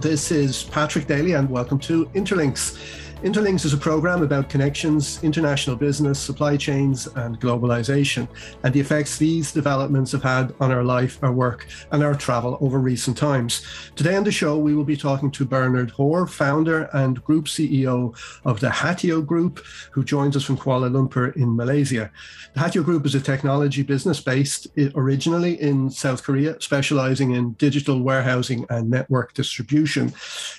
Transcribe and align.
this 0.00 0.30
is 0.30 0.64
Patrick 0.64 1.06
Daly, 1.06 1.34
and 1.34 1.50
welcome 1.50 1.78
to 1.80 2.06
Interlinks. 2.14 2.78
Interlinks 3.22 3.66
is 3.66 3.74
a 3.74 3.76
program 3.76 4.22
about 4.22 4.48
connections, 4.48 5.22
international 5.22 5.76
business, 5.76 6.18
supply 6.18 6.56
chains, 6.56 7.06
and 7.06 7.38
globalization, 7.38 8.26
and 8.62 8.72
the 8.72 8.80
effects 8.80 9.18
these 9.18 9.52
developments 9.52 10.12
have 10.12 10.22
had 10.22 10.54
on 10.58 10.72
our 10.72 10.82
life, 10.82 11.18
our 11.22 11.30
work, 11.30 11.66
and 11.92 12.02
our 12.02 12.14
travel 12.14 12.56
over 12.62 12.78
recent 12.78 13.18
times. 13.18 13.60
Today 13.94 14.16
on 14.16 14.24
the 14.24 14.32
show, 14.32 14.56
we 14.56 14.74
will 14.74 14.84
be 14.84 14.96
talking 14.96 15.30
to 15.32 15.44
Bernard 15.44 15.90
Hor, 15.90 16.26
founder 16.26 16.88
and 16.94 17.22
group 17.22 17.44
CEO 17.44 18.16
of 18.46 18.58
the 18.60 18.70
Hatio 18.70 19.20
Group, 19.20 19.62
who 19.90 20.02
joins 20.02 20.34
us 20.34 20.44
from 20.44 20.56
Kuala 20.56 20.90
Lumpur 20.90 21.36
in 21.36 21.54
Malaysia. 21.54 22.10
The 22.54 22.60
Hatio 22.60 22.82
Group 22.82 23.04
is 23.04 23.14
a 23.14 23.20
technology 23.20 23.82
business 23.82 24.18
based 24.22 24.66
originally 24.94 25.60
in 25.60 25.90
South 25.90 26.22
Korea, 26.22 26.58
specializing 26.62 27.32
in 27.32 27.52
digital 27.52 28.00
warehousing 28.02 28.64
and 28.70 28.88
network 28.88 29.34
distribution. 29.34 30.14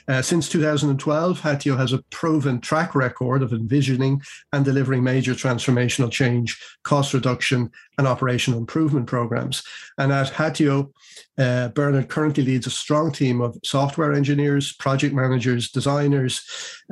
Uh, 0.07 0.21
since 0.21 0.48
2012, 0.48 1.41
Hatio 1.41 1.75
has 1.75 1.91
a 1.91 2.03
proven 2.12 2.50
proven 2.51 2.61
track 2.61 2.95
record 2.95 3.43
of 3.43 3.53
envisioning 3.53 4.21
and 4.51 4.65
delivering 4.65 5.03
major 5.03 5.33
transformational 5.33 6.11
change, 6.11 6.57
cost 6.83 7.13
reduction, 7.13 7.69
and 7.97 8.07
operational 8.07 8.59
improvement 8.59 9.07
programs. 9.07 9.63
And 9.97 10.11
at 10.11 10.33
Hatio, 10.33 10.91
uh, 11.37 11.69
Bernard 11.69 12.09
currently 12.09 12.43
leads 12.43 12.67
a 12.67 12.71
strong 12.71 13.11
team 13.11 13.41
of 13.41 13.57
software 13.63 14.13
engineers, 14.13 14.73
project 14.73 15.13
managers, 15.13 15.71
designers 15.71 16.41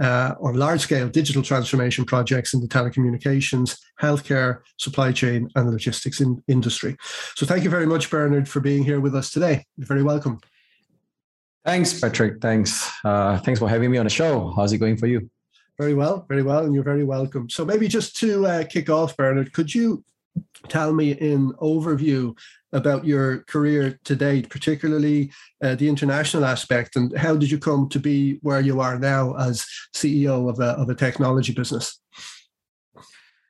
uh, 0.01 0.35
on 0.41 0.55
large 0.55 0.81
scale 0.81 1.09
digital 1.09 1.43
transformation 1.43 2.05
projects 2.05 2.53
in 2.53 2.61
the 2.61 2.67
telecommunications, 2.67 3.77
healthcare, 4.01 4.59
supply 4.77 5.11
chain, 5.11 5.49
and 5.55 5.69
logistics 5.69 6.21
in- 6.21 6.41
industry. 6.47 6.95
So, 7.35 7.45
thank 7.45 7.63
you 7.63 7.69
very 7.69 7.85
much, 7.85 8.09
Bernard, 8.09 8.47
for 8.47 8.61
being 8.61 8.83
here 8.83 8.99
with 8.99 9.15
us 9.15 9.31
today. 9.31 9.65
You're 9.77 9.87
very 9.87 10.03
welcome. 10.03 10.39
Thanks, 11.65 11.99
Patrick. 11.99 12.41
Thanks. 12.41 12.89
Uh, 13.03 13.37
thanks 13.39 13.59
for 13.59 13.67
having 13.67 13.91
me 13.91 13.97
on 13.97 14.05
the 14.05 14.09
show. 14.09 14.53
How's 14.55 14.71
it 14.71 14.79
going 14.79 14.97
for 14.97 15.07
you? 15.07 15.29
Very 15.79 15.93
well, 15.93 16.25
very 16.27 16.43
well, 16.43 16.65
and 16.65 16.75
you're 16.75 16.83
very 16.83 17.05
welcome. 17.05 17.49
So 17.49 17.63
maybe 17.63 17.87
just 17.87 18.17
to 18.17 18.45
uh, 18.45 18.63
kick 18.65 18.89
off, 18.89 19.15
Bernard, 19.15 19.53
could 19.53 19.73
you 19.73 20.03
tell 20.67 20.93
me 20.93 21.13
in 21.13 21.53
overview 21.53 22.37
about 22.73 23.05
your 23.05 23.39
career 23.43 23.97
to 24.03 24.13
date, 24.13 24.49
particularly 24.49 25.31
uh, 25.63 25.75
the 25.75 25.87
international 25.87 26.43
aspect, 26.43 26.97
and 26.97 27.17
how 27.17 27.37
did 27.37 27.49
you 27.49 27.57
come 27.57 27.87
to 27.89 27.99
be 27.99 28.39
where 28.41 28.59
you 28.59 28.81
are 28.81 28.99
now 28.99 29.33
as 29.37 29.65
CEO 29.95 30.49
of 30.49 30.59
a, 30.59 30.71
of 30.71 30.89
a 30.89 30.95
technology 30.95 31.53
business? 31.53 31.97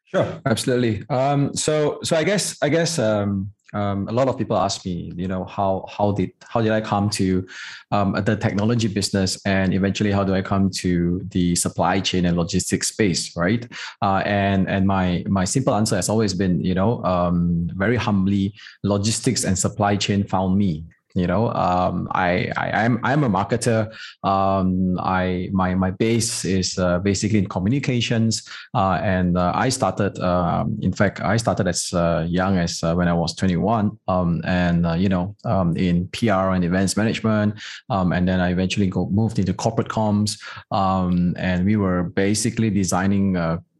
Sure, 0.05 0.39
absolutely. 0.45 1.03
Um, 1.09 1.55
so, 1.55 1.99
so 2.03 2.15
I 2.15 2.23
guess, 2.23 2.57
I 2.61 2.69
guess 2.69 2.99
um, 2.99 3.51
um, 3.73 4.07
a 4.07 4.11
lot 4.11 4.27
of 4.27 4.37
people 4.37 4.57
ask 4.57 4.85
me, 4.85 5.13
you 5.15 5.27
know, 5.27 5.45
how 5.45 5.85
how 5.89 6.11
did 6.11 6.31
how 6.47 6.61
did 6.61 6.71
I 6.71 6.81
come 6.81 7.09
to 7.11 7.47
um, 7.91 8.13
the 8.13 8.35
technology 8.35 8.87
business, 8.87 9.39
and 9.45 9.73
eventually 9.73 10.11
how 10.11 10.23
do 10.23 10.33
I 10.33 10.41
come 10.41 10.69
to 10.81 11.21
the 11.29 11.55
supply 11.55 11.99
chain 11.99 12.25
and 12.25 12.35
logistics 12.35 12.87
space, 12.87 13.35
right? 13.37 13.67
Uh, 14.01 14.23
and 14.25 14.67
and 14.67 14.87
my 14.87 15.23
my 15.27 15.45
simple 15.45 15.75
answer 15.75 15.95
has 15.95 16.09
always 16.09 16.33
been, 16.33 16.63
you 16.63 16.73
know, 16.73 17.03
um, 17.03 17.69
very 17.75 17.95
humbly, 17.95 18.53
logistics 18.83 19.43
and 19.43 19.57
supply 19.57 19.95
chain 19.95 20.23
found 20.23 20.57
me, 20.57 20.83
you 21.19 21.27
know 21.27 21.51
um, 21.53 22.07
I, 22.11 22.51
I 22.57 22.85
am 22.85 22.99
i'm 23.03 23.23
a 23.23 23.29
marketer. 23.29 23.93
Um, 24.23 24.97
i 24.99 25.49
my 25.51 25.75
my 25.75 25.91
base 25.91 26.45
is 26.45 26.77
uh, 26.77 26.99
basically 26.99 27.39
in 27.39 27.47
communications. 27.47 28.47
Uh, 28.73 28.99
and 29.03 29.37
uh, 29.37 29.51
i 29.55 29.69
started 29.69 30.17
um, 30.19 30.77
in 30.81 30.93
fact 30.93 31.21
i 31.21 31.37
started 31.37 31.67
as 31.67 31.93
uh, 31.93 32.25
young 32.27 32.57
as 32.57 32.83
uh, 32.83 32.93
when 32.93 33.07
i 33.07 33.13
was 33.13 33.35
21 33.35 33.97
um, 34.07 34.41
and 34.45 34.85
uh, 34.85 34.93
you 34.93 35.09
know 35.09 35.35
um, 35.45 35.75
in 35.77 36.07
pr 36.07 36.45
and 36.55 36.63
events 36.63 36.95
management. 36.97 37.53
Um, 37.89 38.11
and 38.13 38.27
then 38.27 38.39
i 38.39 38.49
eventually 38.51 38.87
go, 38.87 39.09
moved 39.09 39.39
into 39.39 39.53
corporate 39.53 39.89
comms. 39.89 40.39
And 40.71 41.65
we 41.65 41.75
were 41.75 42.03
basically 42.03 42.69
designing 42.69 43.35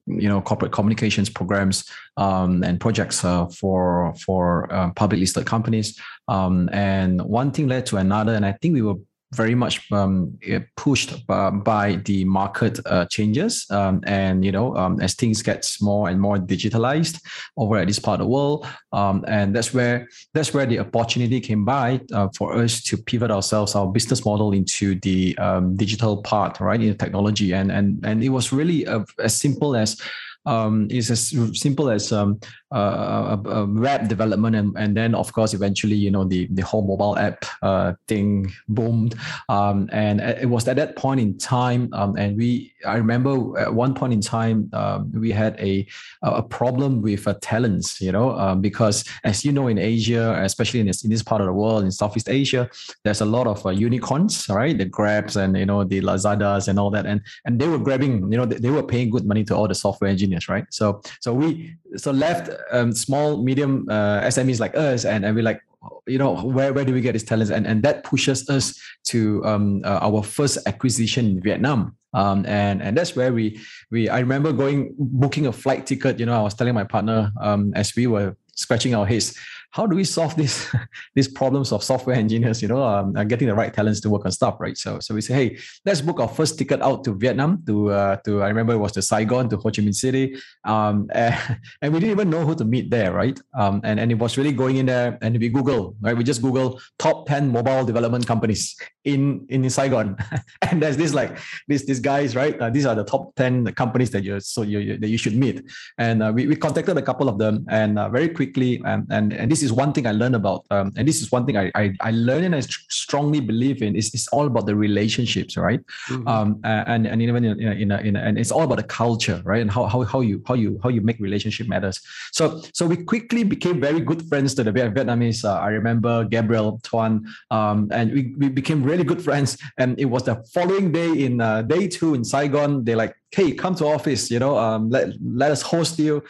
you 0.10 0.28
know 0.28 0.42
corporate 0.42 0.72
communications 0.72 1.30
programs 1.30 1.86
um, 2.18 2.64
and 2.64 2.80
projects 2.80 3.24
uh, 3.24 3.46
for 3.48 4.14
for 4.26 4.72
uh, 4.74 4.92
public 4.96 5.20
listed 5.20 5.46
companies. 5.46 6.00
Um, 6.28 6.70
and 6.72 7.22
one 7.22 7.52
thing 7.52 7.68
led 7.68 7.86
to 7.88 7.98
another 7.98 8.34
and 8.36 8.46
i 8.46 8.52
think 8.52 8.74
we 8.74 8.82
were 8.82 8.96
very 9.34 9.54
much 9.54 9.92
um, 9.92 10.38
eh, 10.46 10.60
pushed 10.76 11.26
by, 11.28 11.50
by, 11.52 11.96
the 12.06 12.26
market 12.26 12.80
uh, 12.86 13.06
changes. 13.06 13.66
Um, 13.70 14.02
and, 14.06 14.44
you 14.44 14.52
know, 14.52 14.76
um, 14.76 15.00
as 15.02 15.14
things 15.14 15.44
get 15.44 15.70
more 15.82 16.10
and 16.10 16.20
more 16.20 16.38
digitalized 16.38 17.22
over 17.56 17.78
at 17.78 17.88
this 17.88 18.00
part 18.00 18.20
of 18.20 18.26
the 18.26 18.32
world. 18.32 18.66
Um, 18.92 19.24
and 19.28 19.56
that's 19.56 19.74
where, 19.74 20.08
that's 20.34 20.54
where 20.54 20.66
the 20.66 20.80
opportunity 20.80 21.40
came 21.40 21.64
by 21.64 22.02
uh, 22.14 22.30
for 22.36 22.58
us 22.58 22.82
to 22.84 22.98
pivot 22.98 23.30
ourselves, 23.30 23.76
our 23.76 23.88
business 23.88 24.26
model 24.26 24.52
into 24.52 25.00
the 25.02 25.38
um, 25.38 25.76
digital 25.76 26.22
part, 26.24 26.60
right, 26.60 26.82
in 26.82 26.90
the 26.90 26.96
technology. 26.96 27.54
And, 27.54 27.72
and, 27.72 28.04
and 28.04 28.24
it 28.24 28.30
was 28.30 28.52
really 28.52 28.86
a, 28.86 29.06
as 29.20 29.40
simple 29.40 29.76
as, 29.76 30.02
um, 30.46 30.88
is 30.90 31.12
as 31.12 31.34
simple 31.54 31.90
as 31.90 32.12
um, 32.12 32.40
uh, 32.74 33.38
a, 33.46 33.50
a, 33.50 33.66
web 33.66 34.08
development, 34.08 34.56
and, 34.56 34.78
and 34.78 34.96
then 34.96 35.16
of 35.16 35.32
course 35.34 35.54
eventually 35.54 35.96
you 35.96 36.12
know 36.12 36.24
the 36.24 36.48
the 36.52 36.62
whole 36.62 36.86
mobile 36.86 37.18
app 37.18 37.46
uh, 37.62 37.94
thing 38.08 38.52
boomed, 38.68 39.16
um, 39.50 39.90
and 39.92 40.22
it 40.22 40.50
was 40.50 40.68
at 40.68 40.76
that 40.76 40.96
point 40.96 41.20
in 41.20 41.38
time, 41.38 41.90
um, 41.94 42.16
and 42.16 42.38
we 42.38 42.74
I 42.86 42.96
remember 42.96 43.60
at 43.60 43.74
one 43.74 43.94
point 43.94 44.14
in 44.14 44.22
time 44.22 44.70
um, 44.74 45.12
we 45.14 45.32
had 45.32 45.60
a 45.60 45.86
a 46.22 46.44
problem 46.44 47.02
with 47.02 47.28
uh, 47.28 47.36
talents, 47.42 48.00
you 48.00 48.12
know, 48.12 48.32
um, 48.32 48.62
because 48.62 49.04
as 49.24 49.44
you 49.44 49.52
know 49.52 49.68
in 49.68 49.78
Asia, 49.78 50.40
especially 50.44 50.80
in 50.80 50.88
this 50.88 51.04
in 51.04 51.10
this 51.10 51.24
part 51.24 51.42
of 51.42 51.48
the 51.48 51.54
world 51.54 51.84
in 51.84 51.92
Southeast 51.92 52.30
Asia, 52.30 52.70
there's 53.04 53.22
a 53.22 53.26
lot 53.26 53.48
of 53.48 53.66
uh, 53.66 53.70
unicorns, 53.70 54.48
right? 54.50 54.78
The 54.78 54.86
Grabs 54.86 55.36
and 55.36 55.58
you 55.58 55.66
know 55.66 55.84
the 55.84 56.02
Lazadas 56.02 56.68
and 56.68 56.80
all 56.80 56.92
that, 56.92 57.06
and 57.06 57.22
and 57.46 57.60
they 57.60 57.68
were 57.68 57.80
grabbing, 57.80 58.32
you 58.32 58.38
know, 58.38 58.46
they, 58.46 58.58
they 58.58 58.70
were 58.70 58.84
paying 58.84 59.10
good 59.10 59.26
money 59.26 59.44
to 59.46 59.56
all 59.56 59.68
the 59.68 59.76
software 59.76 60.10
engineers 60.10 60.29
right? 60.50 60.66
So 60.70 61.02
so 61.22 61.34
we 61.34 61.76
so 61.98 62.12
left 62.12 62.50
um, 62.72 62.92
small, 62.92 63.42
medium 63.42 63.88
uh, 63.90 64.22
SMEs 64.22 64.60
like 64.60 64.76
us, 64.76 65.06
and, 65.06 65.26
and 65.26 65.36
we 65.36 65.42
like, 65.42 65.62
you 66.08 66.18
know, 66.18 66.36
where, 66.36 66.74
where 66.74 66.86
do 66.86 66.94
we 66.94 67.02
get 67.02 67.14
these 67.14 67.24
talents? 67.24 67.52
And, 67.52 67.66
and 67.66 67.84
that 67.84 68.04
pushes 68.04 68.50
us 68.50 68.80
to 69.06 69.44
um, 69.46 69.82
uh, 69.84 70.00
our 70.02 70.24
first 70.24 70.58
acquisition 70.66 71.26
in 71.26 71.42
Vietnam. 71.42 71.96
Um, 72.14 72.46
and 72.48 72.82
and 72.82 72.98
that's 72.98 73.16
where 73.16 73.32
we 73.32 73.60
we 73.92 74.10
I 74.10 74.20
remember 74.20 74.52
going 74.52 74.96
booking 74.98 75.46
a 75.46 75.52
flight 75.52 75.86
ticket. 75.86 76.20
You 76.20 76.26
know, 76.26 76.40
I 76.40 76.42
was 76.42 76.56
telling 76.56 76.74
my 76.74 76.84
partner 76.84 77.32
um, 77.40 77.72
as 77.76 77.96
we 77.96 78.08
were 78.08 78.36
scratching 78.56 78.94
our 78.94 79.06
heads 79.06 79.38
how 79.72 79.86
do 79.86 79.96
we 79.96 80.04
solve 80.04 80.36
this 80.36 80.74
these 81.16 81.28
problems 81.28 81.72
of 81.72 81.84
software 81.84 82.16
engineers? 82.16 82.62
You 82.62 82.70
know 82.70 82.84
um, 82.84 83.14
getting 83.28 83.48
the 83.48 83.56
right 83.56 83.74
talents 83.74 84.02
to 84.02 84.10
work 84.10 84.26
on 84.26 84.32
stuff 84.32 84.60
right? 84.60 84.78
So 84.78 85.00
so 85.00 85.14
we 85.14 85.22
say 85.22 85.34
hey 85.34 85.58
let's 85.86 86.02
book 86.02 86.20
our 86.20 86.28
first 86.28 86.58
ticket 86.58 86.82
out 86.82 87.04
to 87.04 87.14
vietnam 87.14 87.64
to 87.66 87.90
uh, 87.92 88.16
to 88.26 88.42
i 88.42 88.48
remember 88.48 88.74
it 88.74 88.78
was 88.78 88.92
to 88.94 89.02
saigon 89.02 89.50
to 89.50 89.58
ho 89.58 89.70
chi 89.70 89.82
minh 89.82 89.96
city 89.96 90.36
um, 90.66 91.08
and, 91.14 91.36
and 91.82 91.94
we 91.94 92.00
didn't 92.00 92.12
even 92.12 92.30
know 92.30 92.46
who 92.46 92.56
to 92.56 92.66
meet 92.66 92.90
there 92.90 93.12
right? 93.14 93.40
Um, 93.58 93.82
and 93.84 94.00
and 94.00 94.12
it 94.12 94.20
was 94.20 94.38
really 94.38 94.52
going 94.52 94.78
in 94.78 94.86
there 94.86 95.18
and 95.22 95.40
we 95.40 95.50
google 95.50 95.96
right? 96.02 96.16
We 96.18 96.24
just 96.24 96.42
google 96.42 96.80
top 96.98 97.28
10 97.28 97.52
mobile 97.52 97.86
development 97.86 98.26
companies 98.26 98.76
in 99.06 99.46
in 99.50 99.70
saigon 99.70 100.18
and 100.64 100.82
there's 100.82 100.98
this 100.98 101.14
like 101.14 101.38
these 101.68 101.86
these 101.86 102.00
guys 102.00 102.36
right 102.36 102.60
uh, 102.60 102.70
these 102.70 102.86
are 102.86 102.96
the 102.96 103.04
top 103.04 103.34
10 103.36 103.72
companies 103.74 104.10
that 104.12 104.24
you 104.24 104.40
so 104.40 104.62
you, 104.62 104.80
you 104.80 104.98
that 104.98 105.10
you 105.10 105.18
should 105.18 105.36
meet 105.36 105.64
and 105.98 106.24
uh, 106.24 106.32
we, 106.34 106.48
we 106.48 106.56
contacted 106.56 106.98
a 106.98 107.02
couple 107.02 107.30
of 107.30 107.38
them 107.38 107.66
and 107.70 108.00
uh, 108.00 108.10
very 108.10 108.30
quickly 108.30 108.82
and 108.86 109.08
and, 109.10 109.34
and 109.34 109.52
this 109.52 109.60
this 109.60 109.66
is 109.66 109.74
one 109.74 109.92
thing 109.92 110.08
I 110.08 110.14
learned 110.14 110.36
about, 110.36 110.66
um, 110.72 110.94
and 110.96 111.06
this 111.06 111.22
is 111.22 111.32
one 111.32 111.46
thing 111.46 111.58
I 111.58 111.70
I, 111.76 111.94
I 112.00 112.12
learn 112.12 112.44
and 112.46 112.56
I 112.56 112.62
strongly 113.02 113.42
believe 113.42 113.82
in. 113.82 113.96
Is 113.96 114.14
it's 114.14 114.28
all 114.30 114.46
about 114.48 114.66
the 114.66 114.76
relationships, 114.76 115.58
right? 115.58 115.82
Mm-hmm. 116.08 116.28
Um, 116.28 116.62
and 116.64 117.06
and 117.06 117.22
even 117.22 117.44
in, 117.44 117.60
in, 117.60 117.92
a, 117.92 117.98
in 117.98 118.16
a, 118.16 118.20
and 118.20 118.40
it's 118.40 118.52
all 118.52 118.64
about 118.64 118.78
the 118.78 118.90
culture, 119.02 119.42
right? 119.44 119.62
And 119.62 119.70
how 119.70 119.84
how 119.86 120.04
how 120.04 120.22
you 120.22 120.42
how 120.48 120.54
you 120.54 120.80
how 120.84 120.90
you 120.90 121.02
make 121.02 121.20
relationship 121.20 121.68
matters. 121.68 122.00
So 122.32 122.62
so 122.74 122.86
we 122.86 122.98
quickly 123.04 123.44
became 123.44 123.82
very 123.82 124.00
good 124.00 124.22
friends 124.30 124.56
to 124.56 124.64
the 124.64 124.72
Vietnamese. 124.72 125.44
Uh, 125.44 125.60
I 125.60 125.70
remember 125.80 126.24
Gabriel 126.24 126.80
Tuan, 126.84 127.28
um, 127.52 127.90
and 127.92 128.14
we, 128.14 128.34
we 128.38 128.48
became 128.48 128.82
really 128.90 129.04
good 129.04 129.22
friends. 129.22 129.58
And 129.78 130.00
it 130.00 130.06
was 130.06 130.24
the 130.24 130.44
following 130.54 130.92
day 130.92 131.26
in 131.26 131.40
uh, 131.40 131.62
day 131.62 131.88
two 131.88 132.14
in 132.14 132.24
Saigon. 132.24 132.84
They 132.84 132.96
like, 132.96 133.16
hey, 133.32 133.54
come 133.54 133.76
to 133.76 133.86
office. 133.86 134.32
You 134.32 134.40
know, 134.40 134.58
um, 134.58 134.90
let 134.90 135.14
let 135.22 135.52
us 135.52 135.62
host 135.62 136.00
you 136.00 136.24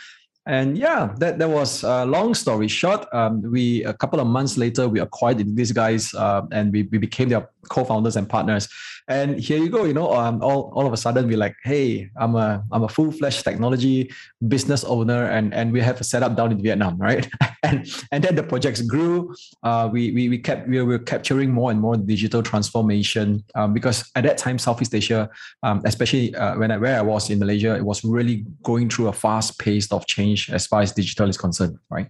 and 0.50 0.80
yeah, 0.80 1.14
that, 1.20 1.38
that 1.38 1.48
was 1.48 1.84
a 1.84 2.06
long 2.06 2.34
story 2.34 2.68
short. 2.68 3.06
Um, 3.14 3.44
we 3.44 3.84
a 3.84 3.94
couple 3.94 4.20
of 4.20 4.26
months 4.26 4.58
later 4.58 4.90
we 4.90 5.00
acquired 5.00 5.38
these 5.56 5.72
guys 5.72 6.12
uh, 6.16 6.42
and 6.52 6.74
we, 6.74 6.84
we 6.92 6.98
became 6.98 7.30
their 7.30 7.48
co-founders 7.70 8.16
and 8.16 8.28
partners. 8.28 8.68
And 9.10 9.40
here 9.40 9.58
you 9.58 9.70
go. 9.70 9.84
You 9.86 9.94
know, 9.94 10.14
um, 10.14 10.42
all 10.42 10.72
all 10.76 10.86
of 10.86 10.94
a 10.94 10.98
sudden 10.98 11.28
we're 11.28 11.38
like, 11.38 11.56
hey, 11.64 12.10
I'm 12.16 12.36
a 12.36 12.64
I'm 12.72 12.84
a 12.84 12.88
full 12.90 13.12
fledged 13.12 13.44
technology 13.44 14.12
business 14.48 14.84
owner, 14.84 15.26
and 15.26 15.54
and 15.54 15.74
we 15.74 15.82
have 15.82 16.00
a 16.00 16.04
setup 16.04 16.38
down 16.38 16.52
in 16.52 16.62
Vietnam, 16.62 16.98
right? 16.98 17.28
and 17.64 17.90
and 18.12 18.24
then 18.24 18.36
the 18.36 18.44
projects 18.44 18.82
grew. 18.82 19.34
Uh, 19.64 19.90
we 19.92 20.12
we 20.12 20.30
we 20.30 20.38
kept 20.38 20.70
we 20.70 20.82
were 20.82 21.00
capturing 21.00 21.52
more 21.52 21.72
and 21.72 21.82
more 21.82 21.98
digital 21.98 22.44
transformation 22.44 23.44
um, 23.56 23.74
because 23.74 24.10
at 24.16 24.24
that 24.24 24.38
time 24.38 24.60
Southeast 24.60 24.94
Asia, 24.94 25.28
um, 25.64 25.82
especially 25.86 26.36
uh, 26.36 26.58
when 26.58 26.70
I, 26.70 26.78
where 26.78 26.98
I 26.98 27.02
was 27.02 27.32
in 27.32 27.40
Malaysia, 27.40 27.76
it 27.76 27.84
was 27.84 28.04
really 28.04 28.46
going 28.64 28.90
through 28.90 29.08
a 29.08 29.14
fast 29.14 29.58
pace 29.58 29.92
of 29.92 30.06
change 30.06 30.52
as 30.52 30.68
far 30.68 30.82
as 30.82 30.92
digital 30.92 31.28
is 31.28 31.38
concerned, 31.38 31.80
right? 31.90 32.10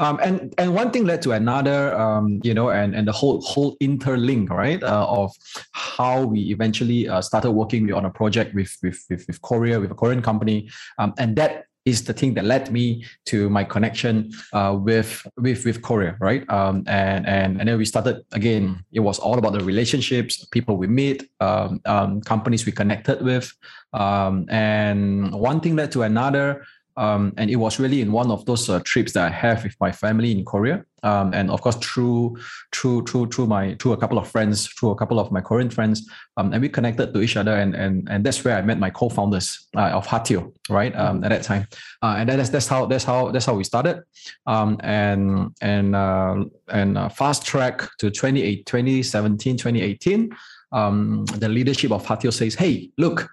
Um, 0.00 0.18
and 0.20 0.52
and 0.58 0.74
one 0.74 0.90
thing 0.90 1.04
led 1.04 1.22
to 1.22 1.32
another, 1.32 1.96
um, 1.96 2.40
you 2.42 2.54
know, 2.54 2.70
and 2.70 2.96
and 2.96 3.06
the 3.06 3.12
whole 3.12 3.40
whole 3.42 3.76
interlink, 3.78 4.50
right, 4.50 4.82
uh, 4.82 5.06
of 5.06 5.32
how 5.72 6.24
we 6.24 6.39
eventually 6.50 7.08
uh, 7.08 7.20
started 7.20 7.50
working 7.50 7.92
on 7.92 8.04
a 8.04 8.10
project 8.10 8.54
with 8.54 8.76
with 8.82 9.04
with, 9.10 9.26
with 9.26 9.42
Korea 9.42 9.80
with 9.80 9.90
a 9.90 9.94
Korean 9.94 10.22
company, 10.22 10.70
um, 10.98 11.12
and 11.18 11.36
that 11.36 11.66
is 11.84 12.04
the 12.04 12.12
thing 12.12 12.34
that 12.34 12.44
led 12.44 12.70
me 12.70 13.04
to 13.26 13.48
my 13.48 13.64
connection 13.64 14.30
uh, 14.52 14.76
with 14.78 15.26
with 15.36 15.64
with 15.64 15.82
Korea, 15.82 16.16
right? 16.20 16.48
Um, 16.50 16.84
and 16.86 17.26
and 17.26 17.58
and 17.58 17.68
then 17.68 17.78
we 17.78 17.84
started 17.84 18.22
again. 18.32 18.84
It 18.92 19.00
was 19.00 19.18
all 19.18 19.38
about 19.38 19.52
the 19.52 19.64
relationships, 19.64 20.44
people 20.46 20.76
we 20.76 20.86
meet, 20.86 21.28
um, 21.40 21.80
um, 21.86 22.20
companies 22.20 22.66
we 22.66 22.72
connected 22.72 23.22
with, 23.22 23.52
um, 23.92 24.46
and 24.50 25.34
one 25.34 25.60
thing 25.60 25.76
led 25.76 25.92
to 25.92 26.02
another. 26.02 26.64
Um, 26.96 27.32
and 27.36 27.50
it 27.50 27.56
was 27.56 27.78
really 27.78 28.00
in 28.00 28.12
one 28.12 28.30
of 28.30 28.44
those 28.46 28.68
uh, 28.68 28.80
trips 28.80 29.12
that 29.12 29.26
I 29.26 29.34
have 29.34 29.62
with 29.64 29.76
my 29.80 29.92
family 29.92 30.32
in 30.32 30.44
Korea, 30.44 30.84
um, 31.02 31.32
and 31.32 31.50
of 31.50 31.62
course 31.62 31.76
through 31.76 32.36
through 32.72 33.04
through 33.04 33.28
through 33.28 33.46
my 33.46 33.74
through 33.80 33.92
a 33.92 33.96
couple 33.96 34.18
of 34.18 34.28
friends, 34.28 34.66
through 34.66 34.90
a 34.90 34.96
couple 34.96 35.18
of 35.18 35.30
my 35.30 35.40
Korean 35.40 35.70
friends, 35.70 36.08
um, 36.36 36.52
and 36.52 36.60
we 36.60 36.68
connected 36.68 37.14
to 37.14 37.20
each 37.20 37.36
other, 37.36 37.54
and 37.54 37.74
and 37.74 38.08
and 38.10 38.24
that's 38.24 38.44
where 38.44 38.56
I 38.56 38.62
met 38.62 38.78
my 38.78 38.90
co-founders 38.90 39.68
uh, 39.76 39.90
of 39.90 40.06
Hatio, 40.06 40.52
right? 40.68 40.94
Um, 40.96 41.22
at 41.24 41.30
that 41.30 41.42
time, 41.42 41.66
uh, 42.02 42.16
and 42.18 42.28
that's 42.28 42.50
that's 42.50 42.66
how 42.66 42.86
that's 42.86 43.04
how 43.04 43.30
that's 43.30 43.46
how 43.46 43.54
we 43.54 43.64
started, 43.64 44.02
um, 44.46 44.76
and 44.82 45.54
and 45.62 45.94
uh, 45.94 46.44
and 46.68 46.98
uh, 46.98 47.08
fast 47.08 47.46
track 47.46 47.88
to 47.98 48.10
2017, 48.10 49.56
2018. 49.56 50.30
Um, 50.72 51.24
the 51.38 51.48
leadership 51.48 51.92
of 51.92 52.04
Hatio 52.04 52.32
says, 52.32 52.54
"Hey, 52.54 52.90
look, 52.98 53.28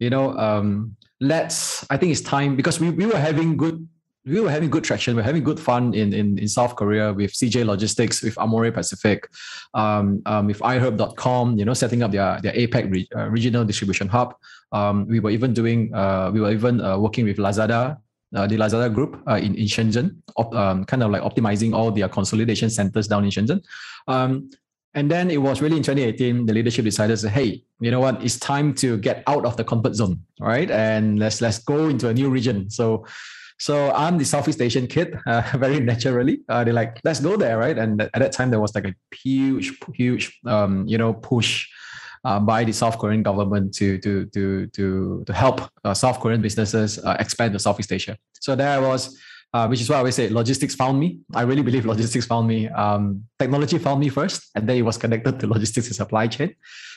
you 0.00 0.10
know." 0.10 0.36
Um, 0.36 0.96
let's 1.22 1.84
i 1.90 1.98
think 1.98 2.10
it's 2.10 2.22
time 2.22 2.56
because 2.56 2.80
we, 2.80 2.88
we 2.88 3.04
were 3.04 3.18
having 3.18 3.54
good 3.54 3.86
we 4.26 4.40
were 4.40 4.50
having 4.50 4.70
good 4.70 4.84
traction. 4.84 5.16
We 5.16 5.22
are 5.22 5.24
having 5.24 5.44
good 5.44 5.58
fun 5.58 5.94
in, 5.94 6.12
in, 6.12 6.38
in 6.38 6.48
South 6.48 6.76
Korea 6.76 7.12
with 7.12 7.32
CJ 7.32 7.64
Logistics, 7.64 8.22
with 8.22 8.36
Amore 8.36 8.70
Pacific, 8.70 9.28
um, 9.72 10.22
um, 10.26 10.46
with 10.46 10.58
iHerb.com, 10.60 11.58
you 11.58 11.64
know, 11.64 11.74
setting 11.74 12.02
up 12.02 12.12
their, 12.12 12.38
their 12.42 12.52
APAC 12.52 12.90
re, 12.90 13.08
uh, 13.16 13.28
regional 13.28 13.64
distribution 13.64 14.08
hub. 14.08 14.34
Um, 14.72 15.06
we 15.06 15.20
were 15.20 15.30
even 15.30 15.54
doing, 15.54 15.94
uh, 15.94 16.30
we 16.32 16.40
were 16.40 16.52
even 16.52 16.80
uh, 16.80 16.98
working 16.98 17.24
with 17.24 17.38
Lazada, 17.38 17.96
uh, 18.36 18.46
the 18.46 18.56
Lazada 18.56 18.92
group 18.92 19.22
uh, 19.26 19.36
in, 19.36 19.54
in 19.54 19.64
Shenzhen, 19.64 20.16
op, 20.36 20.54
um, 20.54 20.84
kind 20.84 21.02
of 21.02 21.10
like 21.10 21.22
optimizing 21.22 21.74
all 21.74 21.90
their 21.90 22.08
consolidation 22.08 22.68
centers 22.68 23.08
down 23.08 23.24
in 23.24 23.30
Shenzhen. 23.30 23.64
And 24.94 25.10
then 25.10 25.30
it 25.30 25.40
was 25.40 25.62
really 25.62 25.76
in 25.76 25.82
2018, 25.82 26.46
the 26.46 26.52
leadership 26.52 26.84
decided 26.84 27.12
to 27.12 27.16
say, 27.18 27.28
hey, 27.28 27.64
you 27.80 27.90
know 27.90 28.00
what, 28.00 28.22
it's 28.24 28.38
time 28.38 28.74
to 28.74 28.98
get 28.98 29.22
out 29.26 29.44
of 29.44 29.56
the 29.56 29.64
comfort 29.64 29.94
zone, 29.94 30.20
right? 30.40 30.70
And 30.70 31.18
let's 31.18 31.40
let's 31.40 31.58
go 31.58 31.88
into 31.88 32.08
a 32.08 32.14
new 32.14 32.28
region. 32.28 32.70
So 32.70 33.06
so 33.60 33.92
I'm 33.92 34.16
the 34.16 34.24
Southeast 34.24 34.60
Asian 34.62 34.86
kid, 34.86 35.16
uh, 35.26 35.42
very 35.56 35.80
naturally. 35.80 36.40
Uh, 36.48 36.64
they're 36.64 36.74
like, 36.74 36.98
let's 37.04 37.20
go 37.20 37.36
there, 37.36 37.58
right? 37.58 37.76
And 37.76 38.00
at 38.00 38.14
that 38.14 38.32
time, 38.32 38.50
there 38.50 38.58
was 38.58 38.74
like 38.74 38.86
a 38.86 38.94
huge, 39.14 39.78
huge, 39.94 40.40
um, 40.46 40.86
you 40.88 40.96
know, 40.96 41.12
push 41.12 41.68
uh, 42.24 42.40
by 42.40 42.64
the 42.64 42.72
South 42.72 42.98
Korean 42.98 43.22
government 43.22 43.74
to 43.74 43.98
to 43.98 44.26
to 44.26 44.66
to 44.68 45.24
to 45.26 45.32
help 45.32 45.60
uh, 45.84 45.94
South 45.94 46.20
Korean 46.20 46.40
businesses 46.40 46.98
uh, 46.98 47.16
expand 47.20 47.52
to 47.52 47.58
Southeast 47.58 47.92
Asia. 47.92 48.16
So 48.40 48.56
there 48.56 48.70
I 48.70 48.78
was 48.78 49.18
uh, 49.52 49.66
which 49.66 49.80
is 49.80 49.88
why 49.88 49.96
I 49.96 49.98
always 49.98 50.14
say 50.14 50.28
logistics 50.28 50.74
found 50.74 50.98
me. 50.98 51.18
I 51.34 51.42
really 51.42 51.62
believe 51.62 51.84
logistics 51.84 52.26
found 52.26 52.46
me. 52.46 52.68
Um, 52.68 53.24
technology 53.38 53.78
found 53.78 54.00
me 54.00 54.08
first, 54.08 54.50
and 54.54 54.68
then 54.68 54.76
it 54.76 54.82
was 54.82 54.96
connected 54.96 55.40
to 55.40 55.46
logistics 55.46 55.86
and 55.88 55.96
supply 55.96 56.28
chain. 56.28 56.54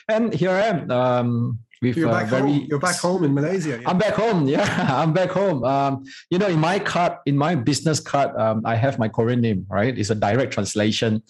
And 0.08 0.32
here 0.34 0.50
I 0.50 0.62
am. 0.62 0.90
Um, 0.90 1.58
with, 1.82 1.96
you're 1.96 2.10
back 2.10 2.28
very, 2.28 2.52
home. 2.52 2.66
You're 2.70 2.78
back 2.78 2.96
home 2.96 3.24
in 3.24 3.34
Malaysia. 3.34 3.80
Yeah? 3.80 3.88
I'm 3.88 3.98
back 3.98 4.14
home. 4.14 4.48
Yeah, 4.48 4.64
I'm 5.02 5.12
back 5.12 5.30
home. 5.30 5.64
Um, 5.64 6.04
you 6.30 6.38
know, 6.38 6.46
in 6.46 6.58
my 6.58 6.78
card, 6.78 7.18
in 7.26 7.36
my 7.36 7.54
business 7.54 8.00
card, 8.00 8.34
um, 8.36 8.62
I 8.64 8.76
have 8.76 8.98
my 8.98 9.08
Korean 9.08 9.40
name. 9.40 9.66
Right, 9.68 9.96
it's 9.96 10.10
a 10.10 10.14
direct 10.14 10.52
translation 10.52 11.22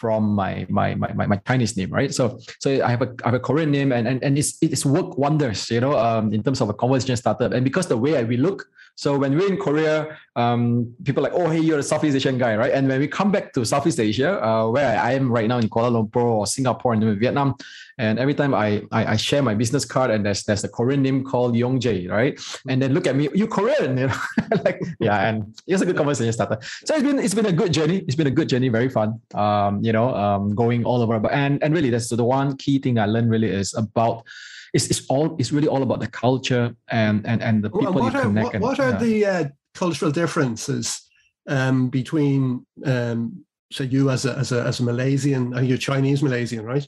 from 0.00 0.32
my 0.32 0.66
my 0.70 0.94
my 0.94 1.12
my, 1.12 1.26
my 1.26 1.36
Chinese 1.46 1.76
name, 1.76 1.90
right? 1.92 2.12
So 2.12 2.40
so 2.58 2.82
I 2.82 2.88
have 2.88 3.02
a 3.02 3.12
I 3.22 3.28
have 3.28 3.34
a 3.34 3.44
Korean 3.44 3.70
name 3.70 3.92
and 3.92 4.08
and, 4.08 4.24
and 4.24 4.38
it's 4.38 4.56
it's 4.62 4.86
worked 4.86 5.18
wonders, 5.18 5.70
you 5.70 5.80
know, 5.80 5.92
um, 5.92 6.32
in 6.32 6.42
terms 6.42 6.60
of 6.60 6.70
a 6.70 6.74
conversation 6.74 7.16
startup. 7.16 7.52
And 7.52 7.62
because 7.62 7.86
the 7.86 7.98
way 8.00 8.16
I, 8.16 8.24
we 8.24 8.38
look, 8.38 8.64
so 9.00 9.16
when 9.16 9.34
we're 9.34 9.48
in 9.48 9.56
Korea, 9.56 10.18
um, 10.36 10.94
people 11.04 11.24
are 11.24 11.30
like, 11.30 11.40
oh, 11.40 11.48
hey, 11.48 11.58
you're 11.58 11.78
a 11.78 11.82
Southeast 11.82 12.16
Asian 12.16 12.36
guy, 12.36 12.54
right? 12.54 12.70
And 12.70 12.86
when 12.86 13.00
we 13.00 13.08
come 13.08 13.32
back 13.32 13.54
to 13.54 13.64
Southeast 13.64 13.98
Asia, 13.98 14.44
uh, 14.44 14.68
where 14.68 15.00
I 15.00 15.14
am 15.14 15.32
right 15.32 15.48
now 15.48 15.56
in 15.56 15.70
Kuala 15.70 15.90
Lumpur 15.90 16.22
or 16.22 16.46
Singapore 16.46 16.92
and 16.92 17.18
Vietnam, 17.18 17.54
and 17.96 18.18
every 18.18 18.34
time 18.34 18.52
I, 18.52 18.82
I, 18.92 19.12
I 19.12 19.16
share 19.16 19.42
my 19.42 19.54
business 19.54 19.86
card 19.86 20.10
and 20.10 20.26
there's 20.26 20.44
there's 20.44 20.64
a 20.64 20.68
Korean 20.68 21.00
name 21.00 21.24
called 21.24 21.56
Yong 21.56 21.80
Jae, 21.80 22.10
right? 22.10 22.38
And 22.68 22.82
then 22.82 22.92
look 22.92 23.06
at 23.06 23.16
me, 23.16 23.30
you 23.32 23.46
Korean, 23.46 23.96
you 24.00 24.08
know? 24.08 24.20
like 24.66 24.82
yeah, 24.98 25.28
and 25.28 25.58
it's 25.66 25.80
a 25.80 25.86
good 25.86 25.96
conversation 25.96 26.34
starter. 26.34 26.58
So 26.84 26.94
it's 26.94 27.02
been 27.02 27.18
it's 27.18 27.34
been 27.34 27.46
a 27.46 27.52
good 27.52 27.72
journey. 27.72 28.04
It's 28.06 28.16
been 28.16 28.26
a 28.26 28.36
good 28.38 28.50
journey, 28.50 28.68
very 28.68 28.90
fun. 28.90 29.18
Um, 29.32 29.82
you 29.82 29.94
know, 29.94 30.14
um, 30.14 30.54
going 30.54 30.84
all 30.84 31.00
over. 31.00 31.18
But 31.18 31.32
and 31.32 31.62
and 31.62 31.72
really, 31.72 31.88
that's 31.88 32.10
the 32.10 32.22
one 32.22 32.58
key 32.58 32.78
thing 32.78 32.98
I 32.98 33.06
learned 33.06 33.30
really 33.30 33.48
is 33.48 33.72
about 33.72 34.26
it's, 34.72 34.86
it's 34.88 35.06
all 35.08 35.36
it's 35.38 35.52
really 35.52 35.68
all 35.68 35.82
about 35.82 36.00
the 36.00 36.06
culture 36.06 36.74
and 36.88 37.26
and 37.26 37.42
and 37.42 37.62
the 37.62 37.70
people 37.70 37.92
what 37.92 38.12
you 38.12 38.18
are, 38.18 38.22
connect. 38.22 38.44
What, 38.44 38.54
and, 38.54 38.62
what 38.62 38.80
are 38.80 38.92
the 38.92 39.26
uh, 39.26 39.44
cultural 39.74 40.10
differences 40.10 41.08
um, 41.48 41.88
between 41.88 42.66
um, 42.84 43.44
say 43.72 43.84
you 43.86 44.10
as 44.10 44.24
a 44.24 44.36
as 44.36 44.52
a 44.52 44.62
as 44.62 44.80
a 44.80 44.82
Malaysian 44.82 45.54
are 45.54 45.62
you're 45.62 45.78
Chinese 45.78 46.22
Malaysian, 46.22 46.64
right? 46.64 46.86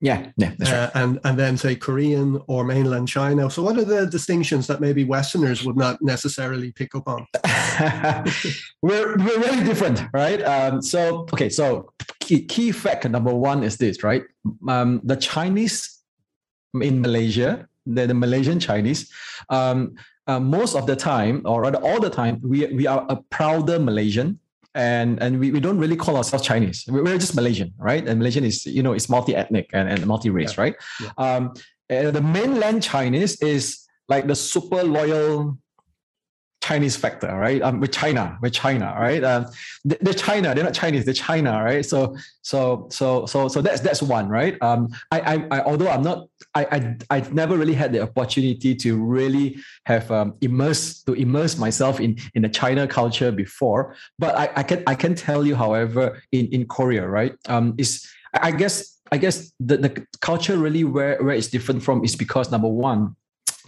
Yeah, 0.00 0.30
yeah, 0.36 0.52
that's 0.58 0.70
right. 0.70 0.80
Uh, 0.80 0.90
and 0.94 1.20
and 1.24 1.38
then 1.38 1.56
say 1.56 1.74
Korean 1.74 2.38
or 2.48 2.64
mainland 2.64 3.08
China. 3.08 3.48
So 3.50 3.62
what 3.62 3.78
are 3.78 3.84
the 3.84 4.06
distinctions 4.06 4.66
that 4.66 4.80
maybe 4.80 5.04
Westerners 5.04 5.64
would 5.64 5.76
not 5.76 6.02
necessarily 6.02 6.70
pick 6.72 6.94
up 6.94 7.08
on? 7.08 7.26
we're 8.82 9.16
we're 9.16 9.40
very 9.40 9.64
different, 9.64 10.02
right? 10.12 10.42
Um, 10.42 10.82
so 10.82 11.26
okay, 11.32 11.48
so 11.48 11.92
key, 12.20 12.44
key 12.44 12.72
fact 12.72 13.08
number 13.08 13.34
one 13.34 13.62
is 13.62 13.78
this, 13.78 14.02
right? 14.02 14.22
Um, 14.68 15.00
the 15.02 15.16
Chinese 15.16 15.95
in 16.82 17.00
Malaysia, 17.00 17.68
the, 17.86 18.06
the 18.06 18.14
Malaysian 18.14 18.58
Chinese, 18.60 19.10
um, 19.50 19.94
uh, 20.26 20.40
most 20.40 20.74
of 20.74 20.86
the 20.86 20.96
time, 20.96 21.42
or 21.44 21.62
rather 21.62 21.78
all 21.78 22.00
the 22.00 22.10
time, 22.10 22.40
we, 22.42 22.66
we 22.66 22.86
are 22.86 23.06
a 23.08 23.16
prouder 23.30 23.78
Malaysian 23.78 24.40
and 24.74 25.20
and 25.22 25.40
we, 25.40 25.50
we 25.50 25.58
don't 25.58 25.78
really 25.78 25.96
call 25.96 26.16
ourselves 26.16 26.44
Chinese. 26.44 26.84
We're 26.86 27.18
just 27.18 27.34
Malaysian, 27.34 27.72
right? 27.78 28.06
And 28.06 28.18
Malaysian 28.18 28.44
is 28.44 28.66
you 28.66 28.82
know 28.82 28.92
it's 28.92 29.08
multi-ethnic 29.08 29.70
and, 29.72 29.88
and 29.88 30.06
multi-race, 30.06 30.54
yeah. 30.56 30.62
right? 30.62 30.74
Yeah. 31.00 31.10
Um, 31.16 31.54
the 31.88 32.20
mainland 32.20 32.82
Chinese 32.82 33.40
is 33.40 33.86
like 34.08 34.26
the 34.26 34.34
super 34.34 34.82
loyal 34.84 35.58
Chinese 36.66 36.96
factor, 36.96 37.32
right? 37.46 37.62
Um, 37.62 37.78
with 37.78 37.92
China, 37.92 38.36
with 38.42 38.52
China, 38.52 38.86
right? 38.98 39.22
Um, 39.22 39.46
they're 39.84 40.20
China, 40.28 40.52
they're 40.52 40.64
not 40.64 40.74
Chinese, 40.74 41.04
they're 41.04 41.14
China, 41.30 41.62
right? 41.62 41.86
So, 41.86 42.16
so, 42.42 42.88
so, 42.90 43.24
so, 43.26 43.46
so 43.46 43.62
that's 43.62 43.80
that's 43.80 44.02
one, 44.02 44.28
right? 44.28 44.60
Um, 44.60 44.88
I, 45.12 45.18
I, 45.32 45.34
I 45.52 45.58
although 45.62 45.88
I'm 45.88 46.02
not, 46.02 46.26
I, 46.56 46.62
I, 46.76 46.96
I've 47.14 47.32
never 47.32 47.56
really 47.56 47.74
had 47.82 47.92
the 47.92 48.00
opportunity 48.02 48.74
to 48.74 48.90
really 48.96 49.58
have 49.84 50.10
um, 50.10 50.34
immerse 50.40 51.02
to 51.04 51.12
immerse 51.12 51.56
myself 51.56 52.00
in 52.00 52.18
in 52.34 52.42
the 52.42 52.48
China 52.48 52.88
culture 52.88 53.30
before, 53.30 53.94
but 54.18 54.34
I, 54.34 54.50
I 54.56 54.62
can 54.64 54.82
I 54.88 54.96
can 54.96 55.14
tell 55.14 55.46
you, 55.46 55.54
however, 55.54 56.20
in 56.32 56.46
in 56.46 56.66
Korea, 56.66 57.06
right? 57.06 57.34
Um, 57.48 57.74
is 57.78 58.04
I 58.34 58.50
guess 58.50 58.98
I 59.12 59.18
guess 59.18 59.52
the 59.60 59.76
the 59.76 59.90
culture 60.20 60.56
really 60.58 60.82
where 60.82 61.22
where 61.22 61.36
it's 61.36 61.50
different 61.56 61.84
from 61.86 62.02
is 62.02 62.16
because 62.16 62.50
number 62.50 62.68
one, 62.90 63.14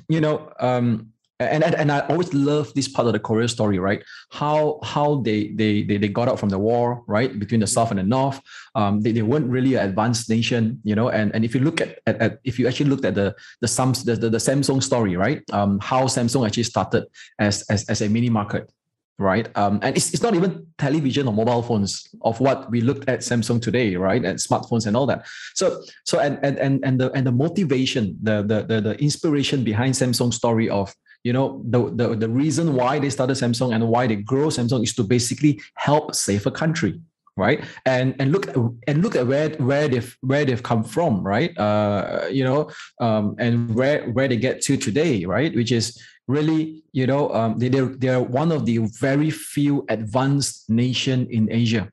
you 0.08 0.20
know, 0.20 0.50
um 0.58 1.12
and, 1.40 1.62
and 1.62 1.75
and 1.75 1.92
I 1.92 2.00
always 2.09 2.35
love 2.35 2.75
this 2.75 2.88
part 2.88 3.07
of 3.07 3.12
the 3.12 3.21
Korea 3.21 3.49
story, 3.49 3.78
right? 3.78 4.02
How 4.30 4.80
how 4.83 5.16
they 5.23 5.49
they 5.49 5.83
they, 5.85 5.97
they 5.97 6.09
got 6.09 6.28
out 6.28 6.40
from 6.40 6.49
the 6.49 6.59
war, 6.59 7.04
right, 7.07 7.38
between 7.38 7.61
the 7.61 7.66
south 7.66 7.90
and 7.90 7.99
the 8.00 8.02
north. 8.02 8.40
Um, 8.75 9.02
they, 9.02 9.12
they 9.12 9.23
weren't 9.23 9.47
really 9.47 9.75
an 9.75 9.88
advanced 9.88 10.28
nation, 10.28 10.80
you 10.83 10.97
know. 10.97 11.11
And 11.11 11.33
and 11.35 11.45
if 11.45 11.54
you 11.54 11.61
look 11.61 11.80
at, 11.80 12.00
at, 12.07 12.21
at 12.21 12.38
if 12.42 12.59
you 12.59 12.66
actually 12.66 12.90
looked 12.90 13.04
at 13.04 13.14
the 13.14 13.37
the 13.61 13.68
Sams 13.68 14.02
the, 14.04 14.16
the, 14.16 14.30
the 14.30 14.38
Samsung 14.38 14.83
story, 14.83 15.16
right? 15.16 15.42
Um, 15.52 15.78
how 15.80 16.04
Samsung 16.04 16.45
actually 16.45 16.64
started 16.64 17.04
as 17.38 17.62
as, 17.71 17.88
as 17.88 18.02
a 18.02 18.09
mini 18.09 18.30
market, 18.30 18.73
right? 19.21 19.49
Um, 19.57 19.78
and 19.83 19.97
it's, 19.97 20.12
it's 20.12 20.23
not 20.23 20.35
even 20.35 20.66
television 20.76 21.28
or 21.28 21.33
mobile 21.33 21.62
phones 21.62 22.09
of 22.23 22.40
what 22.40 22.68
we 22.68 22.80
looked 22.80 23.09
at 23.09 23.21
Samsung 23.21 23.62
today, 23.62 23.95
right? 23.95 24.25
And 24.25 24.40
smartphones 24.40 24.87
and 24.87 24.97
all 24.97 25.07
that. 25.07 25.25
So 25.54 25.83
so 26.04 26.18
and 26.18 26.40
and 26.42 26.59
and 26.59 26.85
and 26.85 27.00
the 27.00 27.12
and 27.12 27.25
the 27.25 27.33
motivation, 27.33 28.18
the 28.21 28.42
the 28.42 28.62
the, 28.62 28.80
the 28.80 29.00
inspiration 29.00 29.62
behind 29.62 29.95
Samsung 29.95 30.35
story 30.35 30.68
of 30.68 30.92
you 31.25 31.32
know 31.32 31.62
the, 31.64 31.90
the 31.94 32.14
the 32.14 32.28
reason 32.28 32.75
why 32.75 32.98
they 32.98 33.10
started 33.10 33.37
samsung 33.37 33.75
and 33.75 33.88
why 33.88 34.06
they 34.06 34.16
grow 34.16 34.48
samsung 34.48 34.82
is 34.82 34.94
to 34.94 35.02
basically 35.02 35.60
help 35.75 36.14
save 36.14 36.46
a 36.46 36.50
country 36.50 37.00
right? 37.38 37.64
And 37.87 38.16
and 38.18 38.32
look 38.32 38.50
and 38.88 39.00
look 39.00 39.14
at 39.14 39.26
where 39.26 39.50
where 39.62 39.88
they've 39.88 40.16
where 40.20 40.44
they've 40.44 40.62
come 40.62 40.82
from, 40.82 41.22
right? 41.22 41.56
Uh, 41.56 42.26
you 42.30 42.44
know, 42.44 42.68
um, 43.00 43.37
and 43.38 43.75
where 43.75 44.10
where 44.10 44.28
they 44.28 44.37
get 44.37 44.60
to 44.62 44.76
today, 44.76 45.25
right? 45.25 45.54
Which 45.54 45.70
is 45.72 45.96
really, 46.26 46.82
you 46.92 47.06
know, 47.06 47.32
um, 47.32 47.58
they 47.58 47.68
they're, 47.68 47.87
they're 47.87 48.20
one 48.20 48.52
of 48.52 48.66
the 48.66 48.78
very 49.00 49.30
few 49.30 49.87
advanced 49.88 50.68
nation 50.68 51.26
in 51.30 51.50
Asia, 51.50 51.88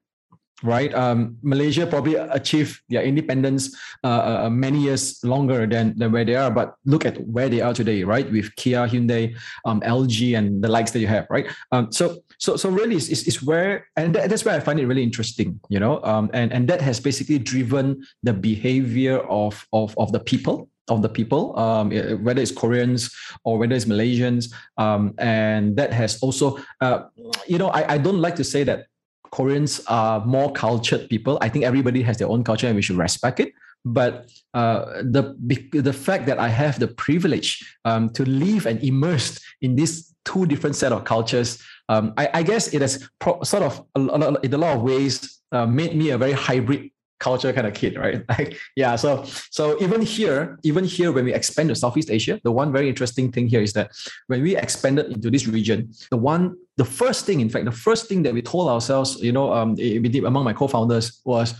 right? 0.63 0.93
Um, 0.93 1.37
Malaysia 1.41 1.85
probably 1.85 2.15
achieved 2.15 2.81
their 2.89 3.03
independence 3.03 3.75
uh, 4.03 4.07
uh, 4.07 4.41
uh, 4.45 4.49
many 4.49 4.79
years 4.79 5.23
longer 5.23 5.67
than, 5.67 5.97
than 5.97 6.11
where 6.11 6.25
they 6.25 6.35
are, 6.35 6.49
but 6.49 6.75
look 6.85 7.05
at 7.05 7.19
where 7.27 7.49
they 7.49 7.61
are 7.61 7.73
today, 7.73 8.03
right? 8.03 8.29
With 8.31 8.55
Kia, 8.55 8.87
Hyundai, 8.87 9.35
um, 9.65 9.81
LG, 9.81 10.37
and 10.37 10.63
the 10.63 10.69
likes 10.69 10.91
that 10.91 10.99
you 10.99 11.07
have, 11.07 11.27
right? 11.29 11.47
Um, 11.71 11.91
so, 11.91 12.19
so, 12.37 12.55
so 12.55 12.69
really, 12.69 12.95
it's, 12.95 13.09
it's, 13.09 13.43
where, 13.43 13.87
and 13.97 14.15
that, 14.15 14.29
that's 14.29 14.45
where 14.45 14.55
I 14.55 14.59
find 14.59 14.79
it 14.79 14.87
really 14.87 15.03
interesting, 15.03 15.59
you 15.69 15.79
know, 15.79 16.01
um, 16.03 16.29
and 16.33 16.51
and 16.51 16.67
that 16.67 16.81
has 16.81 16.99
basically 16.99 17.39
driven 17.39 18.03
the 18.23 18.33
behavior 18.33 19.19
of 19.27 19.65
of 19.71 19.97
of 19.97 20.11
the 20.11 20.19
people 20.19 20.69
of 20.87 21.01
the 21.01 21.09
people, 21.09 21.57
um, 21.57 21.89
whether 22.23 22.41
it's 22.41 22.51
Koreans 22.51 23.09
or 23.43 23.57
whether 23.57 23.73
it's 23.73 23.85
Malaysians. 23.85 24.53
Um, 24.77 25.15
and 25.17 25.75
that 25.77 25.91
has 25.91 26.21
also, 26.21 26.59
uh, 26.81 27.05
you 27.47 27.57
know, 27.57 27.69
I, 27.69 27.93
I 27.93 27.97
don't 27.97 28.21
like 28.21 28.35
to 28.35 28.43
say 28.43 28.63
that 28.65 28.85
Koreans 29.31 29.81
are 29.87 30.25
more 30.25 30.51
cultured 30.51 31.09
people. 31.09 31.37
I 31.41 31.49
think 31.49 31.65
everybody 31.65 32.01
has 32.03 32.17
their 32.17 32.29
own 32.29 32.43
culture 32.43 32.67
and 32.67 32.75
we 32.75 32.81
should 32.81 32.97
respect 32.97 33.39
it. 33.39 33.53
But 33.85 34.31
uh, 34.55 35.03
the 35.03 35.37
the 35.71 35.93
fact 35.93 36.25
that 36.25 36.39
I 36.39 36.49
have 36.49 36.79
the 36.79 36.87
privilege 36.87 37.63
um, 37.85 38.09
to 38.11 38.25
live 38.25 38.65
and 38.65 38.83
immerse 38.83 39.39
in 39.61 39.75
these 39.75 40.11
two 40.25 40.47
different 40.47 40.75
set 40.75 40.91
of 40.91 41.03
cultures, 41.03 41.61
um, 41.87 42.13
I, 42.17 42.29
I, 42.33 42.41
guess 42.41 42.73
it 42.73 42.81
has 42.81 43.07
pro- 43.19 43.43
sort 43.43 43.61
of 43.61 43.85
a, 43.93 44.01
a, 44.01 44.39
in 44.41 44.53
a 44.55 44.57
lot 44.57 44.75
of 44.75 44.81
ways 44.81 45.39
uh, 45.51 45.67
made 45.67 45.95
me 45.95 46.09
a 46.09 46.17
very 46.17 46.31
hybrid 46.33 46.89
culture 47.19 47.51
kind 47.53 47.67
of 47.67 47.73
kid, 47.73 47.97
right? 48.03 48.23
Like, 48.29 48.57
yeah. 48.75 48.95
So, 48.95 49.25
so 49.51 49.81
even 49.81 50.01
here, 50.01 50.59
even 50.63 50.83
here, 50.83 51.11
when 51.11 51.25
we 51.25 51.33
expand 51.33 51.69
to 51.69 51.75
Southeast 51.75 52.09
Asia, 52.09 52.39
the 52.43 52.51
one 52.51 52.71
very 52.71 52.89
interesting 52.89 53.31
thing 53.31 53.47
here 53.47 53.61
is 53.61 53.73
that 53.73 53.91
when 54.27 54.41
we 54.41 54.55
expanded 54.55 55.11
into 55.11 55.29
this 55.29 55.47
region, 55.47 55.91
the 56.11 56.17
one, 56.17 56.55
the 56.77 56.85
first 56.85 57.25
thing, 57.25 57.39
in 57.39 57.49
fact, 57.49 57.65
the 57.65 57.71
first 57.71 58.07
thing 58.07 58.23
that 58.23 58.33
we 58.33 58.41
told 58.41 58.69
ourselves, 58.69 59.21
you 59.21 59.31
know, 59.31 59.53
um, 59.53 59.75
we 59.75 59.99
did 59.99 60.23
among 60.23 60.43
my 60.43 60.53
co-founders 60.53 61.21
was 61.25 61.53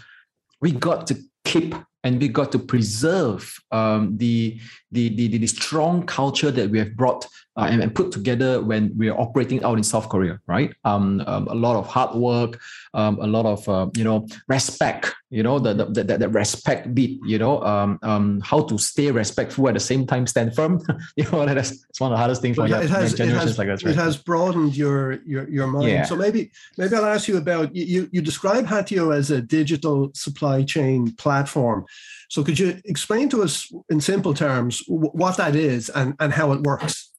we 0.62 0.72
got 0.72 1.08
to 1.08 1.16
keep 1.44 1.76
and 2.06 2.22
we 2.22 2.28
got 2.28 2.52
to 2.52 2.60
preserve 2.60 3.60
um, 3.72 4.16
the, 4.18 4.60
the, 4.92 5.10
the, 5.16 5.38
the, 5.40 5.48
strong 5.48 6.06
culture 6.06 6.52
that 6.52 6.70
we 6.70 6.78
have 6.78 6.96
brought 6.96 7.26
uh, 7.58 7.68
and, 7.68 7.82
and, 7.82 7.96
put 7.96 8.12
together 8.12 8.62
when 8.62 8.92
we're 8.96 9.20
operating 9.20 9.64
out 9.64 9.78
in 9.78 9.84
South 9.84 10.08
Korea, 10.08 10.40
right? 10.46 10.72
Um, 10.84 11.24
um, 11.26 11.48
a 11.48 11.56
lot 11.56 11.76
of 11.76 11.88
hard 11.88 12.16
work, 12.16 12.62
um, 12.94 13.18
a 13.20 13.26
lot 13.26 13.48
of 13.48 13.68
uh, 13.68 13.88
you 13.96 14.04
know 14.04 14.28
respect, 14.48 15.16
you 15.30 15.44
know 15.44 15.60
the 15.60 15.74
the, 15.74 16.04
the, 16.04 16.18
the 16.18 16.30
respect 16.30 16.94
bit, 16.94 17.12
you 17.26 17.38
know 17.38 17.62
um, 17.64 18.00
um, 18.04 18.42
how 18.42 18.62
to 18.62 18.78
stay 18.78 19.12
respectful 19.12 19.68
at 19.68 19.74
the 19.74 19.80
same 19.80 20.06
time 20.06 20.28
stand 20.28 20.56
firm. 20.56 20.82
you 21.16 21.24
know 21.32 21.46
that's, 21.46 21.82
that's 21.82 22.00
one 22.00 22.12
of 22.12 22.16
the 22.16 22.18
hardest 22.18 22.42
things 22.42 22.56
for 22.56 22.68
yeah, 22.68 22.82
it 22.82 22.90
has, 22.90 23.20
it 23.20 23.30
has, 23.30 23.58
like 23.58 23.68
that, 23.68 23.84
right? 23.84 23.94
It 23.94 23.98
has 23.98 24.18
broadened 24.18 24.76
your 24.76 25.14
your 25.24 25.50
your 25.50 25.68
mind. 25.68 25.88
Yeah. 25.88 26.04
So 26.06 26.16
maybe 26.16 26.52
maybe 26.78 26.96
I'll 26.96 27.06
ask 27.06 27.28
you 27.28 27.38
about 27.38 27.76
you 27.76 28.10
you 28.12 28.22
describe 28.22 28.66
Hatio 28.66 29.16
as 29.16 29.32
a 29.32 29.42
digital 29.42 30.12
supply 30.14 30.64
chain 30.64 31.12
platform. 31.14 31.86
So 32.30 32.44
could 32.44 32.60
you 32.60 32.82
explain 32.86 33.30
to 33.30 33.44
us 33.44 33.72
in 33.90 34.02
simple 34.02 34.34
terms 34.34 34.84
what 34.88 35.38
that 35.38 35.56
is 35.56 35.90
and, 35.90 36.16
and 36.20 36.34
how 36.34 36.52
it 36.54 36.62
works? 36.64 37.12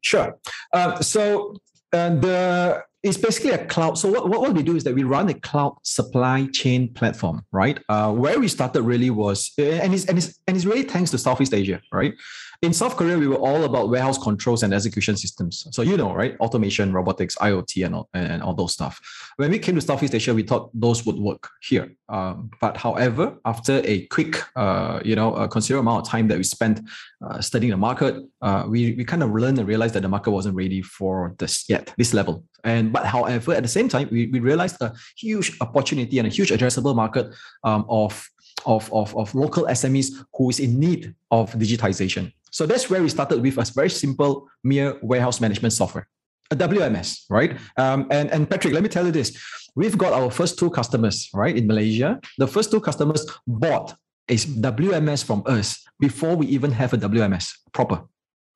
Sure. 0.00 0.38
Uh, 0.72 1.00
so 1.00 1.56
uh, 1.94 2.80
it's 3.02 3.18
basically 3.18 3.50
a 3.50 3.66
cloud. 3.66 3.98
So 3.98 4.08
what, 4.10 4.28
what 4.28 4.52
we 4.54 4.62
do 4.62 4.76
is 4.76 4.84
that 4.84 4.94
we 4.94 5.04
run 5.04 5.28
a 5.28 5.34
cloud 5.34 5.76
supply 5.82 6.48
chain 6.52 6.92
platform, 6.92 7.44
right? 7.52 7.78
Uh, 7.88 8.12
where 8.12 8.40
we 8.40 8.48
started 8.48 8.82
really 8.82 9.10
was, 9.10 9.52
and 9.58 9.92
it's, 9.94 10.06
and 10.06 10.18
it's 10.18 10.38
and 10.46 10.56
it's 10.56 10.64
really 10.64 10.84
thanks 10.84 11.10
to 11.10 11.18
Southeast 11.18 11.52
Asia, 11.52 11.80
right? 11.92 12.14
In 12.64 12.72
South 12.72 12.96
Korea, 12.96 13.18
we 13.18 13.28
were 13.28 13.36
all 13.36 13.64
about 13.64 13.90
warehouse 13.90 14.18
controls 14.18 14.62
and 14.62 14.72
execution 14.72 15.16
systems. 15.16 15.66
So 15.70 15.82
you 15.82 15.96
know, 15.96 16.14
right? 16.14 16.36
Automation, 16.40 16.92
robotics, 16.92 17.36
IoT, 17.36 17.84
and 17.86 17.94
all, 17.94 18.08
and 18.14 18.42
all 18.42 18.54
those 18.54 18.72
stuff. 18.72 19.00
When 19.36 19.50
we 19.50 19.58
came 19.58 19.74
to 19.74 19.80
Southeast 19.80 20.14
Asia, 20.14 20.34
we 20.34 20.42
thought 20.42 20.70
those 20.72 21.04
would 21.06 21.16
work 21.16 21.50
here. 21.62 21.94
Um, 22.08 22.50
but 22.60 22.76
however, 22.76 23.36
after 23.44 23.80
a 23.84 24.06
quick, 24.06 24.42
uh, 24.56 25.00
you 25.04 25.14
know, 25.14 25.34
a 25.34 25.48
considerable 25.48 25.88
amount 25.90 26.06
of 26.06 26.10
time 26.10 26.28
that 26.28 26.38
we 26.38 26.44
spent 26.44 26.80
uh, 27.24 27.40
studying 27.40 27.70
the 27.70 27.76
market, 27.76 28.16
uh, 28.42 28.64
we 28.66 28.92
we 28.92 29.04
kind 29.04 29.22
of 29.22 29.30
learned 29.30 29.58
and 29.58 29.68
realized 29.68 29.94
that 29.94 30.02
the 30.02 30.08
market 30.08 30.30
wasn't 30.30 30.56
ready 30.56 30.82
for 30.82 31.34
this 31.38 31.68
yet, 31.68 31.92
this 31.98 32.14
level. 32.14 32.44
And 32.64 32.92
but 32.92 33.04
however, 33.06 33.52
at 33.52 33.62
the 33.62 33.68
same 33.68 33.88
time, 33.88 34.08
we, 34.10 34.26
we 34.26 34.40
realized 34.40 34.80
a 34.80 34.94
huge 35.16 35.56
opportunity 35.60 36.18
and 36.18 36.26
a 36.26 36.30
huge 36.30 36.50
addressable 36.50 36.96
market 36.96 37.34
um, 37.62 37.84
of 37.88 38.28
of, 38.66 38.90
of, 38.92 39.14
of 39.16 39.34
local 39.34 39.64
SMEs 39.64 40.24
who 40.32 40.48
is 40.48 40.60
in 40.60 40.78
need 40.78 41.14
of 41.30 41.52
digitization. 41.52 42.32
So 42.54 42.66
that's 42.66 42.88
where 42.88 43.02
we 43.02 43.08
started 43.08 43.42
with 43.42 43.58
a 43.58 43.64
very 43.74 43.90
simple 43.90 44.48
mere 44.62 44.96
warehouse 45.02 45.40
management 45.40 45.72
software, 45.72 46.06
a 46.52 46.56
WMS, 46.56 47.24
right? 47.28 47.58
Um, 47.76 48.06
and, 48.12 48.30
and 48.30 48.48
Patrick, 48.48 48.72
let 48.72 48.84
me 48.84 48.88
tell 48.88 49.04
you 49.04 49.10
this. 49.10 49.36
We've 49.74 49.98
got 49.98 50.12
our 50.12 50.30
first 50.30 50.56
two 50.56 50.70
customers, 50.70 51.28
right, 51.34 51.56
in 51.56 51.66
Malaysia. 51.66 52.20
The 52.38 52.46
first 52.46 52.70
two 52.70 52.80
customers 52.80 53.26
bought 53.44 53.96
a 54.28 54.36
WMS 54.36 55.24
from 55.24 55.42
us 55.46 55.84
before 55.98 56.36
we 56.36 56.46
even 56.46 56.70
have 56.70 56.92
a 56.92 56.96
WMS 56.96 57.50
proper. 57.72 58.04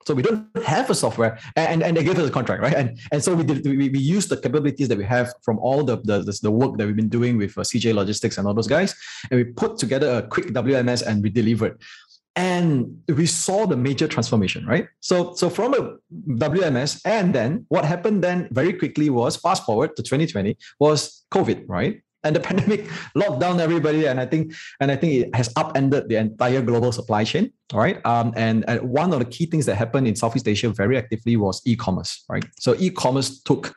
So 0.07 0.14
we 0.14 0.23
don't 0.23 0.47
have 0.64 0.88
a 0.90 0.95
software, 0.95 1.37
and, 1.57 1.83
and 1.83 1.97
they 1.97 2.05
gave 2.05 2.19
us 2.21 2.28
a 2.28 2.31
contract, 2.31 2.62
right? 2.62 2.75
And 2.75 2.99
and 3.12 3.23
so 3.23 3.35
we 3.35 3.45
did 3.45 3.67
we, 3.67 3.90
we 3.90 3.99
use 3.99 4.26
the 4.26 4.38
capabilities 4.38 4.88
that 4.88 4.97
we 4.97 5.05
have 5.05 5.35
from 5.43 5.59
all 5.59 5.83
the 5.85 5.97
the, 5.97 6.38
the 6.40 6.50
work 6.50 6.78
that 6.78 6.87
we've 6.87 6.97
been 6.97 7.11
doing 7.11 7.37
with 7.37 7.59
uh, 7.59 7.62
CJ 7.62 7.95
Logistics 7.95 8.38
and 8.38 8.47
all 8.47 8.55
those 8.55 8.69
guys, 8.69 8.95
and 9.31 9.37
we 9.37 9.45
put 9.45 9.76
together 9.76 10.09
a 10.19 10.23
quick 10.23 10.47
WMS 10.47 11.02
and 11.05 11.23
we 11.23 11.28
delivered 11.28 11.83
and 12.38 13.02
we 13.09 13.26
saw 13.26 13.66
the 13.66 13.76
major 13.76 14.07
transformation 14.07 14.64
right? 14.64 14.87
So 15.00 15.35
so 15.35 15.50
from 15.50 15.75
a 15.75 15.97
wms 16.47 17.00
and 17.04 17.35
then 17.35 17.66
what 17.68 17.85
happened 17.85 18.23
then 18.23 18.49
very 18.52 18.73
quickly 18.73 19.11
was 19.11 19.37
fast 19.37 19.64
forward 19.66 19.97
to 19.97 20.02
2020 20.02 20.57
was 20.78 21.25
covid 21.35 21.64
right? 21.66 22.00
And 22.23 22.37
the 22.37 22.40
pandemic 22.49 22.87
locked 23.16 23.40
down 23.40 23.61
everybody 23.61 24.07
and 24.07 24.21
i 24.21 24.26
think 24.26 24.54
and 24.80 24.92
i 24.92 24.97
think 24.97 25.12
it 25.23 25.35
has 25.35 25.49
upended 25.57 26.09
the 26.09 26.16
entire 26.16 26.62
global 26.62 26.92
supply 26.92 27.25
chain 27.25 27.52
right? 27.73 27.99
Um, 28.07 28.33
and, 28.37 28.64
and 28.68 28.80
one 28.83 29.12
of 29.12 29.18
the 29.18 29.25
key 29.25 29.47
things 29.47 29.66
that 29.66 29.75
happened 29.75 30.07
in 30.07 30.14
southeast 30.14 30.47
asia 30.47 30.68
very 30.71 30.97
actively 30.97 31.37
was 31.37 31.61
e-commerce 31.64 32.25
right? 32.28 32.47
So 32.59 32.76
e-commerce 32.78 33.40
took 33.42 33.75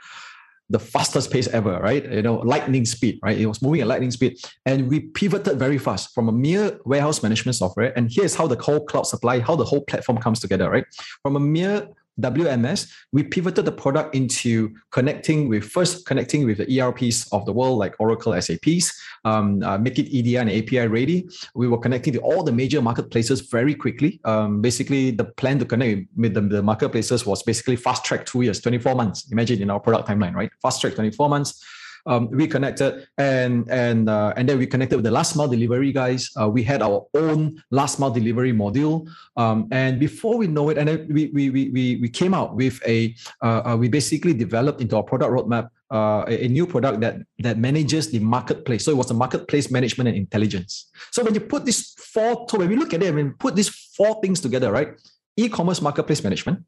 the 0.71 0.79
fastest 0.79 1.31
pace 1.31 1.47
ever, 1.49 1.79
right? 1.79 2.09
You 2.09 2.21
know, 2.21 2.35
lightning 2.35 2.85
speed, 2.85 3.19
right? 3.21 3.37
It 3.37 3.45
was 3.45 3.61
moving 3.61 3.81
at 3.81 3.87
lightning 3.87 4.11
speed. 4.11 4.37
And 4.65 4.89
we 4.89 5.01
pivoted 5.01 5.59
very 5.59 5.77
fast 5.77 6.13
from 6.15 6.29
a 6.29 6.31
mere 6.31 6.79
warehouse 6.85 7.21
management 7.21 7.55
software. 7.55 7.91
And 7.97 8.09
here's 8.09 8.35
how 8.35 8.47
the 8.47 8.55
whole 8.61 8.85
cloud 8.85 9.03
supply, 9.03 9.39
how 9.39 9.55
the 9.55 9.65
whole 9.65 9.81
platform 9.81 10.17
comes 10.17 10.39
together, 10.39 10.69
right? 10.69 10.85
From 11.21 11.35
a 11.35 11.39
mere 11.39 11.87
WMS, 12.19 12.91
we 13.11 13.23
pivoted 13.23 13.65
the 13.65 13.71
product 13.71 14.15
into 14.15 14.73
connecting 14.91 15.47
with 15.47 15.63
first 15.63 16.05
connecting 16.05 16.45
with 16.45 16.57
the 16.57 16.79
ERPs 16.79 17.31
of 17.31 17.45
the 17.45 17.53
world 17.53 17.79
like 17.79 17.95
Oracle, 17.99 18.39
SAPs, 18.39 18.91
um, 19.25 19.63
uh, 19.63 19.77
make 19.77 19.97
it 19.97 20.09
EDI 20.09 20.37
and 20.37 20.49
API 20.49 20.87
ready. 20.87 21.27
We 21.55 21.67
were 21.67 21.77
connecting 21.77 22.13
to 22.13 22.19
all 22.19 22.43
the 22.43 22.51
major 22.51 22.81
marketplaces 22.81 23.41
very 23.41 23.75
quickly. 23.75 24.19
Um, 24.25 24.61
basically, 24.61 25.11
the 25.11 25.25
plan 25.25 25.59
to 25.59 25.65
connect 25.65 26.07
with 26.15 26.33
the, 26.33 26.41
the 26.41 26.63
marketplaces 26.63 27.25
was 27.25 27.43
basically 27.43 27.75
fast 27.75 28.03
track 28.03 28.25
two 28.25 28.41
years, 28.41 28.59
24 28.59 28.95
months. 28.95 29.31
Imagine 29.31 29.61
in 29.61 29.69
our 29.69 29.79
product 29.79 30.07
timeline, 30.09 30.33
right? 30.33 30.51
Fast 30.61 30.81
track 30.81 30.95
24 30.95 31.29
months 31.29 31.63
um, 32.05 32.29
we 32.31 32.47
connected 32.47 33.07
and 33.17 33.69
and 33.69 34.09
uh, 34.09 34.33
and 34.35 34.47
then 34.47 34.57
we 34.57 34.67
connected 34.67 34.95
with 34.95 35.05
the 35.05 35.11
last 35.11 35.35
mile 35.35 35.47
delivery 35.47 35.91
guys. 35.91 36.29
Uh, 36.39 36.49
we 36.49 36.63
had 36.63 36.81
our 36.81 37.05
own 37.13 37.61
last 37.71 37.99
mile 37.99 38.11
delivery 38.11 38.53
module, 38.53 39.07
um, 39.37 39.67
and 39.71 39.99
before 39.99 40.37
we 40.37 40.47
know 40.47 40.69
it, 40.69 40.77
and 40.77 40.87
then 40.87 41.07
we 41.09 41.27
we 41.33 41.49
we 41.49 41.95
we 42.01 42.09
came 42.09 42.33
out 42.33 42.55
with 42.55 42.81
a 42.87 43.15
uh, 43.41 43.61
uh, 43.65 43.77
we 43.77 43.89
basically 43.89 44.33
developed 44.33 44.81
into 44.81 44.95
our 44.95 45.03
product 45.03 45.31
roadmap 45.31 45.69
uh, 45.91 46.23
a, 46.27 46.45
a, 46.45 46.47
new 46.47 46.65
product 46.65 47.01
that 47.01 47.17
that 47.39 47.57
manages 47.57 48.09
the 48.09 48.19
marketplace. 48.19 48.85
So 48.85 48.91
it 48.91 48.97
was 48.97 49.11
a 49.11 49.13
marketplace 49.13 49.69
management 49.69 50.07
and 50.07 50.17
intelligence. 50.17 50.89
So 51.11 51.23
when 51.23 51.33
you 51.33 51.41
put 51.41 51.65
these 51.65 51.93
four, 51.99 52.47
when 52.55 52.69
we 52.69 52.75
look 52.77 52.93
at 52.93 53.03
it, 53.03 53.13
when 53.13 53.25
we 53.25 53.33
put 53.33 53.55
these 53.55 53.69
four 53.69 54.21
things 54.21 54.39
together, 54.39 54.71
right? 54.71 54.95
E-commerce 55.35 55.81
marketplace 55.81 56.23
management, 56.23 56.63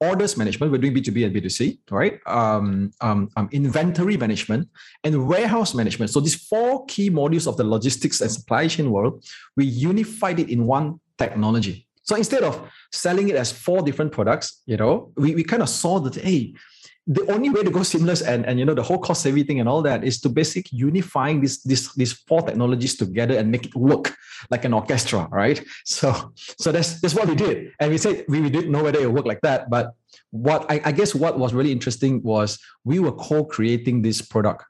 orders 0.00 0.36
management, 0.36 0.72
we're 0.72 0.78
doing 0.78 0.94
B2B 0.94 1.26
and 1.26 1.34
B2C, 1.34 1.78
right? 1.90 2.18
Um, 2.26 2.92
um, 3.00 3.30
um, 3.36 3.48
inventory 3.52 4.16
management 4.16 4.68
and 5.02 5.26
warehouse 5.26 5.74
management. 5.74 6.10
So 6.10 6.20
these 6.20 6.34
four 6.34 6.84
key 6.86 7.10
modules 7.10 7.46
of 7.46 7.56
the 7.56 7.64
logistics 7.64 8.20
and 8.20 8.30
supply 8.30 8.68
chain 8.68 8.90
world, 8.90 9.24
we 9.56 9.64
unified 9.64 10.40
it 10.40 10.50
in 10.50 10.66
one 10.66 11.00
technology. 11.18 11.86
So 12.02 12.16
instead 12.16 12.42
of 12.42 12.70
selling 12.92 13.28
it 13.30 13.36
as 13.36 13.50
four 13.50 13.82
different 13.82 14.12
products, 14.12 14.62
you 14.66 14.76
know, 14.76 15.12
we, 15.16 15.34
we 15.34 15.42
kind 15.42 15.62
of 15.62 15.68
saw 15.68 15.98
that, 16.00 16.16
hey, 16.16 16.54
the 17.06 17.30
only 17.30 17.50
way 17.50 17.62
to 17.62 17.70
go 17.70 17.82
seamless 17.82 18.22
and, 18.22 18.46
and 18.46 18.58
you 18.58 18.64
know 18.64 18.74
the 18.74 18.82
whole 18.82 18.98
cost 18.98 19.22
saving 19.22 19.44
thing 19.44 19.60
and 19.60 19.68
all 19.68 19.82
that 19.82 20.04
is 20.04 20.20
to 20.20 20.28
basically 20.28 20.78
unifying 20.78 21.40
these 21.40 21.62
these 21.62 21.92
these 21.94 22.12
four 22.12 22.40
technologies 22.42 22.96
together 22.96 23.36
and 23.36 23.50
make 23.50 23.66
it 23.66 23.74
work 23.74 24.16
like 24.50 24.64
an 24.64 24.72
orchestra 24.72 25.28
right 25.30 25.62
so 25.84 26.32
so 26.34 26.72
that's 26.72 27.00
that's 27.00 27.14
what 27.14 27.28
we 27.28 27.34
did 27.34 27.72
and 27.78 27.90
we 27.90 27.98
said 27.98 28.24
we, 28.28 28.40
we 28.40 28.48
didn't 28.48 28.72
know 28.72 28.82
whether 28.82 29.00
it 29.00 29.06
would 29.06 29.16
work 29.16 29.26
like 29.26 29.40
that 29.42 29.68
but 29.68 29.94
what 30.30 30.64
I, 30.70 30.80
I 30.84 30.92
guess 30.92 31.14
what 31.14 31.38
was 31.38 31.52
really 31.52 31.72
interesting 31.72 32.22
was 32.22 32.58
we 32.84 32.98
were 32.98 33.12
co-creating 33.12 34.02
this 34.02 34.22
product 34.22 34.64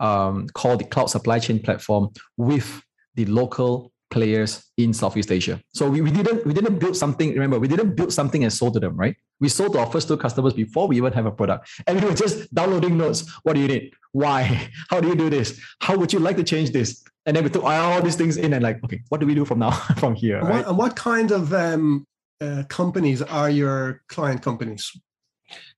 um, 0.00 0.48
called 0.54 0.80
the 0.80 0.84
cloud 0.84 1.06
supply 1.06 1.38
chain 1.38 1.60
platform 1.60 2.10
with 2.36 2.82
the 3.14 3.26
local 3.26 3.92
players 4.10 4.64
in 4.76 4.92
Southeast 4.92 5.32
Asia. 5.32 5.60
So 5.72 5.88
we, 5.88 6.00
we 6.00 6.10
didn't 6.10 6.46
we 6.46 6.52
didn't 6.52 6.78
build 6.78 6.96
something. 6.96 7.32
Remember, 7.32 7.58
we 7.58 7.68
didn't 7.68 7.94
build 7.94 8.12
something 8.12 8.44
and 8.44 8.52
sold 8.52 8.74
to 8.74 8.80
them, 8.80 8.96
right? 8.96 9.16
We 9.40 9.48
sold 9.48 9.72
to 9.72 9.80
our 9.80 9.86
first 9.86 10.08
two 10.08 10.16
customers 10.16 10.52
before 10.52 10.88
we 10.88 10.96
even 10.96 11.12
have 11.12 11.26
a 11.26 11.32
product, 11.32 11.68
and 11.86 12.00
we 12.00 12.08
were 12.08 12.14
just 12.14 12.52
downloading 12.54 12.96
notes. 12.96 13.28
What 13.42 13.54
do 13.54 13.60
you 13.60 13.68
need? 13.68 13.92
Why? 14.12 14.70
How 14.90 15.00
do 15.00 15.08
you 15.08 15.16
do 15.16 15.28
this? 15.30 15.60
How 15.80 15.96
would 15.96 16.12
you 16.12 16.18
like 16.20 16.36
to 16.36 16.44
change 16.44 16.70
this? 16.70 17.02
And 17.26 17.36
then 17.36 17.44
we 17.44 17.50
took 17.50 17.64
all 17.64 18.02
these 18.02 18.16
things 18.16 18.36
in 18.36 18.52
and 18.52 18.62
like, 18.62 18.82
okay, 18.84 19.02
what 19.08 19.20
do 19.20 19.26
we 19.26 19.34
do 19.34 19.44
from 19.44 19.58
now 19.58 19.70
from 19.98 20.14
here? 20.14 20.38
And, 20.38 20.48
what, 20.48 20.68
and 20.68 20.78
what 20.78 20.96
kind 20.96 21.30
of 21.30 21.52
um, 21.52 22.06
uh, 22.40 22.64
companies 22.68 23.22
are 23.22 23.50
your 23.50 24.02
client 24.08 24.42
companies? 24.42 24.92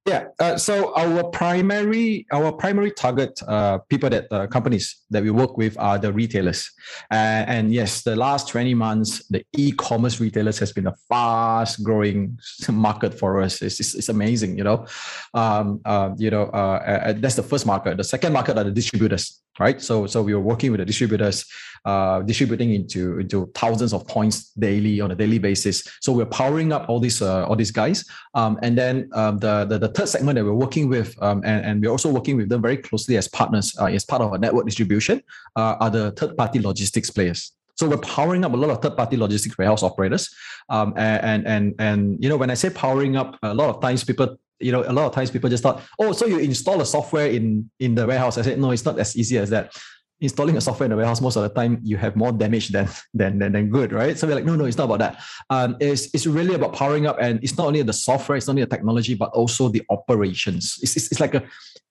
Yeah. 0.07 0.29
Uh, 0.39 0.57
so 0.57 0.95
our 0.95 1.25
primary 1.25 2.27
our 2.31 2.53
primary 2.53 2.93
target 2.93 3.41
uh, 3.49 3.79
people 3.89 4.09
that 4.09 4.27
uh, 4.31 4.47
companies 4.47 5.03
that 5.11 5.23
we 5.25 5.31
work 5.31 5.59
with 5.59 5.77
are 5.79 5.99
the 5.99 6.13
retailers, 6.13 6.71
uh, 7.11 7.43
and 7.51 7.75
yes, 7.75 8.03
the 8.03 8.15
last 8.15 8.47
twenty 8.49 8.73
months 8.73 9.27
the 9.27 9.45
e-commerce 9.57 10.21
retailers 10.21 10.61
has 10.61 10.73
been 10.73 10.87
a 10.87 10.95
fast 11.09 11.83
growing 11.83 12.39
market 12.71 13.19
for 13.19 13.43
us. 13.43 13.61
It's, 13.61 13.81
it's, 13.81 13.95
it's 13.97 14.09
amazing, 14.09 14.57
you 14.57 14.63
know. 14.63 14.87
Um, 15.35 15.81
uh, 15.85 16.11
you 16.17 16.31
know, 16.31 16.45
uh, 16.45 17.13
that's 17.17 17.35
the 17.35 17.43
first 17.43 17.67
market. 17.67 17.97
The 17.97 18.05
second 18.05 18.33
market 18.33 18.57
are 18.57 18.65
the 18.65 18.71
distributors 18.71 19.43
right? 19.59 19.81
So 19.81 20.07
so 20.07 20.23
we 20.23 20.35
were 20.35 20.41
working 20.41 20.71
with 20.71 20.81
the 20.81 20.85
distributors, 20.85 21.45
uh, 21.85 22.23
distributing 22.23 22.75
into 22.75 23.19
into 23.19 23.51
thousands 23.55 23.93
of 23.93 24.07
points 24.07 24.51
daily 24.59 25.01
on 25.01 25.11
a 25.11 25.15
daily 25.15 25.39
basis. 25.39 25.83
So 26.01 26.13
we're 26.13 26.27
powering 26.27 26.73
up 26.73 26.89
all 26.89 27.01
these 27.01 27.23
uh, 27.23 27.47
all 27.47 27.57
these 27.57 27.71
guys, 27.71 28.05
um, 28.35 28.59
and 28.63 28.77
then 28.77 29.09
um, 29.13 29.39
the, 29.39 29.65
the, 29.65 29.79
the 29.79 29.89
third 29.89 30.09
segment 30.09 30.37
that 30.37 30.45
we're 30.45 30.53
working 30.53 30.89
with, 30.89 31.21
um, 31.23 31.43
and 31.45 31.65
and 31.65 31.83
we're 31.83 31.91
also 31.91 32.11
working 32.11 32.37
with 32.37 32.49
them 32.49 32.63
very 32.63 32.77
closely 32.77 33.17
as 33.17 33.29
partners 33.29 33.77
uh, 33.81 33.87
as 33.87 34.05
part 34.05 34.23
of 34.23 34.33
our 34.33 34.39
network 34.39 34.67
distribution, 34.67 35.23
uh, 35.57 35.77
are 35.81 35.91
the 35.91 36.11
third 36.13 36.37
party 36.37 36.61
logistics 36.61 37.11
players. 37.11 37.53
So 37.77 37.87
we're 37.87 37.99
powering 37.99 38.43
up 38.43 38.55
a 38.55 38.57
lot 38.57 38.71
of 38.71 38.81
third-party 38.81 39.19
logistics 39.19 39.59
warehouse 39.59 39.83
operators, 39.83 40.35
um, 40.71 40.95
and 40.97 41.47
and 41.47 41.75
and 41.79 42.17
you 42.23 42.29
know 42.31 42.39
when 42.39 42.51
I 42.51 42.55
say 42.55 42.71
powering 42.71 43.17
up, 43.17 43.39
a 43.43 43.53
lot 43.53 43.69
of 43.69 43.83
times 43.83 44.03
people 44.03 44.39
you 44.61 44.73
know, 44.73 44.83
a 44.83 44.93
lot 44.93 45.07
of 45.07 45.13
times 45.13 45.31
people 45.31 45.51
just 45.51 45.63
thought, 45.63 45.83
oh, 45.99 46.13
so 46.13 46.27
you 46.27 46.39
install 46.39 46.81
a 46.81 46.87
software 46.87 47.29
in 47.29 47.71
in 47.81 47.95
the 47.95 48.07
warehouse. 48.07 48.39
I 48.39 48.43
said, 48.43 48.59
no, 48.59 48.71
it's 48.71 48.85
not 48.85 48.99
as 48.99 49.17
easy 49.17 49.39
as 49.39 49.51
that. 49.51 49.77
Installing 50.19 50.57
a 50.57 50.63
software 50.63 50.87
in 50.87 50.91
the 50.91 50.97
warehouse, 50.97 51.21
most 51.21 51.37
of 51.37 51.43
the 51.43 51.51
time 51.51 51.79
you 51.83 51.99
have 51.99 52.17
more 52.17 52.33
damage 52.33 52.69
than 52.69 52.89
than 53.15 53.39
than, 53.39 53.53
than 53.53 53.71
good, 53.71 53.93
right? 53.93 54.19
So 54.19 54.27
we're 54.27 54.35
like, 54.35 54.45
no, 54.45 54.57
no, 54.57 54.65
it's 54.65 54.79
not 54.79 54.85
about 54.85 55.01
that. 55.01 55.23
Um, 55.51 55.77
it's 55.79 56.09
it's 56.15 56.27
really 56.27 56.55
about 56.55 56.73
powering 56.73 57.07
up, 57.07 57.19
and 57.21 57.43
it's 57.43 57.57
not 57.59 57.67
only 57.67 57.83
the 57.83 57.93
software, 57.93 58.37
it's 58.37 58.47
not 58.47 58.53
only 58.53 58.63
the 58.63 58.71
technology, 58.71 59.15
but 59.15 59.31
also 59.31 59.69
the 59.69 59.83
operations. 59.91 60.79
It's 60.83 60.97
it's, 60.97 61.13
it's 61.13 61.21
like 61.21 61.35
a 61.35 61.43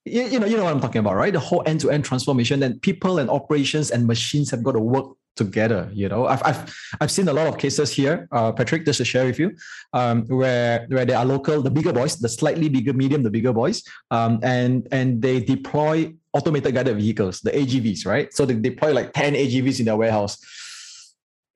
you, 0.05 0.24
you 0.24 0.39
know 0.39 0.48
you 0.48 0.57
know 0.57 0.63
what 0.63 0.74
I'm 0.74 0.81
talking 0.81 1.00
about, 1.00 1.15
right? 1.15 1.34
The 1.34 1.39
whole 1.39 1.62
end 1.67 1.81
to 1.81 1.91
end 1.91 2.03
transformation, 2.05 2.63
and 2.63 2.81
people 2.81 3.19
and 3.19 3.29
operations 3.29 3.91
and 3.91 4.07
machines 4.07 4.50
have 4.51 4.63
got 4.63 4.72
to 4.72 4.79
work 4.79 5.15
together. 5.35 5.89
You 5.93 6.09
know, 6.09 6.25
I've 6.25 6.43
I've 6.43 6.75
I've 7.01 7.11
seen 7.11 7.27
a 7.27 7.33
lot 7.33 7.47
of 7.47 7.57
cases 7.57 7.91
here, 7.91 8.27
uh, 8.31 8.51
Patrick, 8.51 8.85
just 8.85 8.97
to 8.97 9.05
share 9.05 9.25
with 9.25 9.39
you, 9.39 9.55
um, 9.93 10.25
where 10.27 10.85
where 10.87 11.05
they 11.05 11.13
are 11.13 11.25
local, 11.25 11.61
the 11.61 11.71
bigger 11.71 11.93
boys, 11.93 12.17
the 12.17 12.29
slightly 12.29 12.69
bigger, 12.69 12.93
medium, 12.93 13.23
the 13.23 13.29
bigger 13.29 13.53
boys, 13.53 13.83
um, 14.11 14.39
and 14.43 14.87
and 14.91 15.21
they 15.21 15.39
deploy 15.39 16.13
automated 16.33 16.73
guided 16.73 16.97
vehicles, 16.97 17.41
the 17.41 17.51
AGVs, 17.51 18.05
right? 18.05 18.33
So 18.33 18.45
they 18.45 18.55
deploy 18.55 18.93
like 18.93 19.13
ten 19.13 19.33
AGVs 19.33 19.79
in 19.79 19.85
their 19.85 19.97
warehouse, 19.97 20.37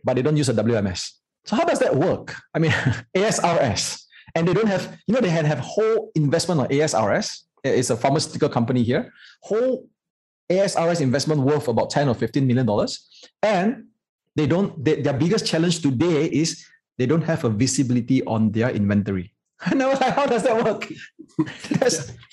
but 0.04 0.16
they 0.16 0.22
don't 0.22 0.38
use 0.38 0.50
a 0.50 0.54
WMS. 0.54 1.12
So 1.46 1.56
how 1.56 1.64
does 1.64 1.80
that 1.80 1.96
work? 1.96 2.36
I 2.54 2.60
mean, 2.60 2.72
ASRS, 3.16 4.04
and 4.36 4.48
they 4.48 4.54
don't 4.54 4.68
have, 4.68 4.98
you 5.08 5.14
know, 5.14 5.22
they 5.22 5.30
had 5.30 5.46
have 5.46 5.60
whole 5.60 6.12
investment 6.16 6.62
on 6.62 6.68
ASRS. 6.68 7.44
It's 7.64 7.90
a 7.90 7.98
pharmaceutical 7.98 8.50
company 8.50 8.84
here. 8.84 9.12
Whole 9.42 9.90
ASRS 10.50 11.02
investment 11.02 11.42
worth 11.42 11.68
about 11.68 11.90
10 11.90 12.10
or 12.10 12.16
15 12.16 12.46
million 12.46 12.66
dollars. 12.66 13.08
And 13.44 13.86
they 14.36 14.48
don't, 14.48 14.84
they, 14.84 15.02
their 15.02 15.14
biggest 15.14 15.46
challenge 15.46 15.82
today 15.82 16.26
is 16.26 16.66
they 16.98 17.06
don't 17.06 17.24
have 17.24 17.44
a 17.44 17.50
visibility 17.50 18.24
on 18.26 18.52
their 18.52 18.70
inventory. 18.70 19.34
And 19.66 19.84
I 19.84 19.90
was 19.90 20.00
like, 20.00 20.14
how 20.14 20.26
does 20.26 20.44
that 20.44 20.64
work? 20.64 20.90
yeah. 21.70 21.90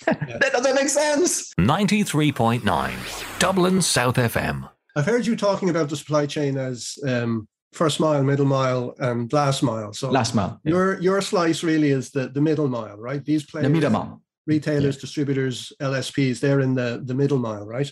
That 0.40 0.50
doesn't 0.52 0.74
make 0.74 0.88
sense. 0.88 1.52
93.9 1.54 3.40
Dublin 3.40 3.82
South 3.82 4.16
FM. 4.16 4.70
I've 4.94 5.06
heard 5.06 5.26
you 5.26 5.36
talking 5.36 5.68
about 5.68 5.88
the 5.88 5.96
supply 5.96 6.26
chain 6.26 6.56
as 6.56 6.96
um, 7.06 7.48
first 7.72 8.00
mile, 8.00 8.22
middle 8.22 8.46
mile, 8.46 8.94
and 8.98 9.30
last 9.32 9.62
mile. 9.62 9.92
So 9.92 10.10
last 10.10 10.34
mile. 10.34 10.60
Yeah. 10.64 10.70
Your 10.70 11.00
your 11.00 11.20
slice 11.20 11.62
really 11.62 11.90
is 11.90 12.10
the, 12.10 12.28
the 12.28 12.40
middle 12.40 12.68
mile, 12.68 12.96
right? 12.96 13.24
These 13.24 13.44
players, 13.46 13.64
the 13.64 13.70
middle 13.70 13.90
mile, 13.90 14.22
retailers, 14.46 14.96
yeah. 14.96 15.00
distributors, 15.00 15.72
LSPs, 15.80 16.40
they're 16.40 16.60
in 16.60 16.74
the 16.74 17.02
the 17.04 17.14
middle 17.14 17.38
mile, 17.38 17.66
right? 17.66 17.90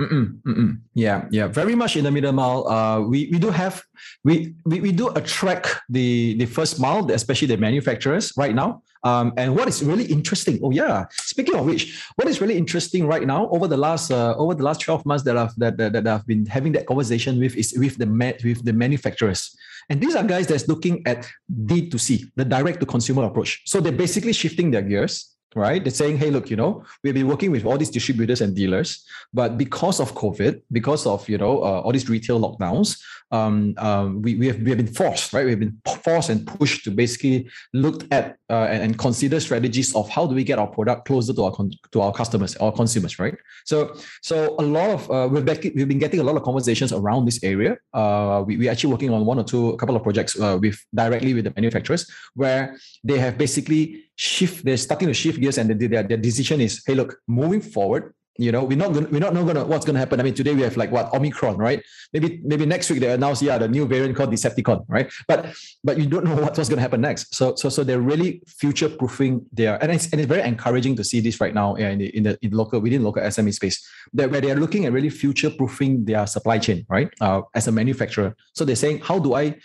Mm-mm, 0.00 0.40
mm-mm. 0.48 0.80
Yeah, 0.94 1.28
yeah, 1.30 1.46
very 1.46 1.74
much 1.74 1.96
in 1.96 2.04
the 2.04 2.10
middle 2.10 2.32
mile. 2.32 2.66
Uh, 2.66 3.00
we 3.02 3.28
we 3.30 3.38
do 3.38 3.50
have 3.50 3.84
we, 4.24 4.54
we 4.64 4.80
we 4.80 4.92
do 4.92 5.08
attract 5.10 5.76
the 5.90 6.38
the 6.38 6.46
first 6.46 6.80
mile, 6.80 7.10
especially 7.12 7.48
the 7.48 7.58
manufacturers 7.58 8.32
right 8.36 8.54
now. 8.54 8.82
Um, 9.04 9.34
and 9.36 9.54
what 9.54 9.68
is 9.68 9.84
really 9.84 10.04
interesting? 10.04 10.58
Oh 10.62 10.70
yeah, 10.70 11.04
speaking 11.12 11.54
of 11.54 11.66
which, 11.66 12.00
what 12.16 12.28
is 12.28 12.40
really 12.40 12.56
interesting 12.56 13.06
right 13.06 13.26
now 13.26 13.50
over 13.50 13.68
the 13.68 13.76
last 13.76 14.10
uh, 14.10 14.34
over 14.38 14.54
the 14.54 14.64
last 14.64 14.80
twelve 14.80 15.04
months 15.04 15.22
that 15.24 15.36
I've 15.36 15.54
that, 15.56 15.76
that, 15.76 15.92
that 15.92 16.06
I've 16.06 16.26
been 16.26 16.46
having 16.46 16.72
that 16.72 16.86
conversation 16.86 17.38
with 17.38 17.54
is 17.56 17.76
with 17.76 17.98
the 17.98 18.08
with 18.42 18.64
the 18.64 18.72
manufacturers. 18.72 19.54
And 19.90 20.00
these 20.00 20.14
are 20.14 20.24
guys 20.24 20.46
that's 20.46 20.68
looking 20.68 21.02
at 21.04 21.28
D2C, 21.66 22.30
the 22.36 22.44
direct 22.44 22.80
to 22.80 22.86
consumer 22.86 23.24
approach. 23.24 23.62
So 23.66 23.80
they're 23.80 23.92
basically 23.92 24.32
shifting 24.32 24.70
their 24.70 24.82
gears 24.82 25.34
right? 25.54 25.82
They're 25.82 25.90
saying, 25.92 26.18
hey, 26.18 26.30
look, 26.30 26.50
you 26.50 26.56
know, 26.56 26.84
we've 27.02 27.14
been 27.14 27.28
working 27.28 27.50
with 27.50 27.64
all 27.64 27.76
these 27.76 27.90
distributors 27.90 28.40
and 28.40 28.54
dealers, 28.54 29.04
but 29.32 29.58
because 29.58 30.00
of 30.00 30.14
COVID, 30.14 30.62
because 30.70 31.06
of 31.06 31.28
you 31.28 31.38
know 31.38 31.62
uh, 31.62 31.80
all 31.80 31.92
these 31.92 32.08
retail 32.08 32.40
lockdowns, 32.40 33.00
um, 33.30 33.74
um, 33.78 34.22
we, 34.22 34.34
we 34.34 34.46
have 34.48 34.58
we 34.58 34.70
have 34.70 34.78
been 34.78 34.92
forced, 34.92 35.32
right? 35.32 35.46
We've 35.46 35.58
been 35.58 35.80
forced 36.02 36.30
and 36.30 36.46
pushed 36.46 36.84
to 36.84 36.90
basically 36.90 37.48
look 37.72 38.04
at 38.10 38.36
uh, 38.48 38.66
and, 38.68 38.82
and, 38.82 38.98
consider 38.98 39.38
strategies 39.38 39.94
of 39.94 40.08
how 40.08 40.26
do 40.26 40.34
we 40.34 40.42
get 40.42 40.58
our 40.58 40.66
product 40.66 41.06
closer 41.06 41.32
to 41.32 41.44
our 41.44 41.52
con- 41.52 41.70
to 41.92 42.00
our 42.00 42.12
customers, 42.12 42.56
our 42.56 42.72
consumers, 42.72 43.18
right? 43.18 43.36
So 43.64 43.94
so 44.22 44.56
a 44.58 44.62
lot 44.62 44.90
of 44.90 45.10
uh, 45.10 45.28
we've 45.30 45.44
been, 45.44 45.72
we've 45.76 45.88
been 45.88 46.00
getting 46.00 46.20
a 46.20 46.24
lot 46.24 46.36
of 46.36 46.42
conversations 46.42 46.92
around 46.92 47.26
this 47.26 47.42
area. 47.44 47.78
Uh, 47.94 48.42
we 48.44 48.56
we're 48.56 48.70
actually 48.70 48.92
working 48.92 49.10
on 49.10 49.24
one 49.24 49.38
or 49.38 49.44
two, 49.44 49.70
a 49.70 49.76
couple 49.76 49.94
of 49.94 50.02
projects 50.02 50.38
uh, 50.40 50.58
with 50.60 50.78
directly 50.92 51.32
with 51.34 51.44
the 51.44 51.52
manufacturers 51.54 52.10
where 52.34 52.76
they 53.04 53.18
have 53.18 53.38
basically 53.38 54.04
shift. 54.16 54.64
They're 54.64 54.76
starting 54.76 55.06
to 55.06 55.14
shift 55.14 55.40
gears, 55.40 55.58
and 55.58 55.70
their 55.70 56.02
their 56.02 56.16
decision 56.16 56.60
is, 56.60 56.82
hey, 56.84 56.94
look, 56.94 57.16
moving 57.28 57.60
forward, 57.60 58.12
you 58.40 58.50
know, 58.50 58.64
we're 58.64 58.78
not 58.78 58.94
gonna, 58.94 59.06
we're 59.10 59.20
not, 59.20 59.34
not 59.34 59.46
gonna 59.46 59.64
what's 59.66 59.84
gonna 59.84 59.98
happen. 59.98 60.18
I 60.18 60.22
mean, 60.22 60.32
today 60.32 60.54
we 60.54 60.62
have 60.62 60.74
like 60.78 60.90
what 60.90 61.12
Omicron, 61.12 61.58
right? 61.58 61.82
Maybe 62.14 62.40
maybe 62.42 62.64
next 62.64 62.88
week 62.88 63.00
they 63.00 63.12
announce 63.12 63.42
yeah 63.42 63.58
the 63.58 63.68
new 63.68 63.86
variant 63.86 64.16
called 64.16 64.32
Decepticon, 64.32 64.86
right? 64.88 65.12
But 65.28 65.54
but 65.84 65.98
you 65.98 66.06
don't 66.06 66.24
know 66.24 66.34
what, 66.34 66.56
what's 66.56 66.70
gonna 66.70 66.80
happen 66.80 67.02
next. 67.02 67.34
So 67.34 67.54
so 67.56 67.68
so 67.68 67.84
they're 67.84 68.00
really 68.00 68.42
future 68.46 68.88
proofing 68.88 69.44
their 69.52 69.76
and 69.82 69.92
it's 69.92 70.10
and 70.10 70.20
it's 70.20 70.28
very 70.28 70.40
encouraging 70.42 70.96
to 70.96 71.04
see 71.04 71.20
this 71.20 71.38
right 71.38 71.52
now 71.52 71.74
in 71.74 71.98
the 71.98 72.16
in 72.16 72.22
the 72.22 72.38
in 72.40 72.52
local 72.52 72.80
within 72.80 73.04
local 73.04 73.22
SME 73.22 73.52
space 73.52 73.86
that 74.14 74.30
where 74.30 74.40
they 74.40 74.50
are 74.50 74.56
looking 74.56 74.86
at 74.86 74.92
really 74.92 75.10
future 75.10 75.50
proofing 75.50 76.06
their 76.06 76.26
supply 76.26 76.58
chain, 76.58 76.86
right? 76.88 77.12
Uh, 77.20 77.42
as 77.54 77.68
a 77.68 77.72
manufacturer, 77.72 78.34
so 78.54 78.64
they're 78.64 78.74
saying 78.74 79.00
how 79.00 79.18
do 79.18 79.34
I 79.34 79.56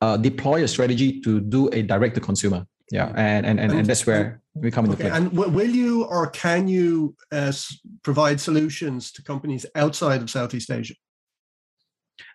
uh, 0.00 0.16
deploy 0.16 0.64
a 0.64 0.68
strategy 0.68 1.20
to 1.20 1.38
do 1.38 1.68
a 1.68 1.82
direct 1.82 2.14
to 2.14 2.20
consumer 2.20 2.66
yeah 2.90 3.12
and 3.14 3.46
and, 3.46 3.60
and, 3.60 3.72
and 3.72 3.86
that's 3.86 4.06
where 4.06 4.41
we 4.54 4.70
come 4.70 4.84
into 4.84 4.96
okay. 4.96 5.08
play 5.08 5.16
and 5.16 5.32
will 5.32 5.70
you 5.70 6.04
or 6.04 6.28
can 6.28 6.68
you 6.68 7.14
uh, 7.32 7.52
provide 8.02 8.40
solutions 8.40 9.10
to 9.12 9.22
companies 9.22 9.64
outside 9.74 10.20
of 10.22 10.28
southeast 10.30 10.70
asia 10.70 10.94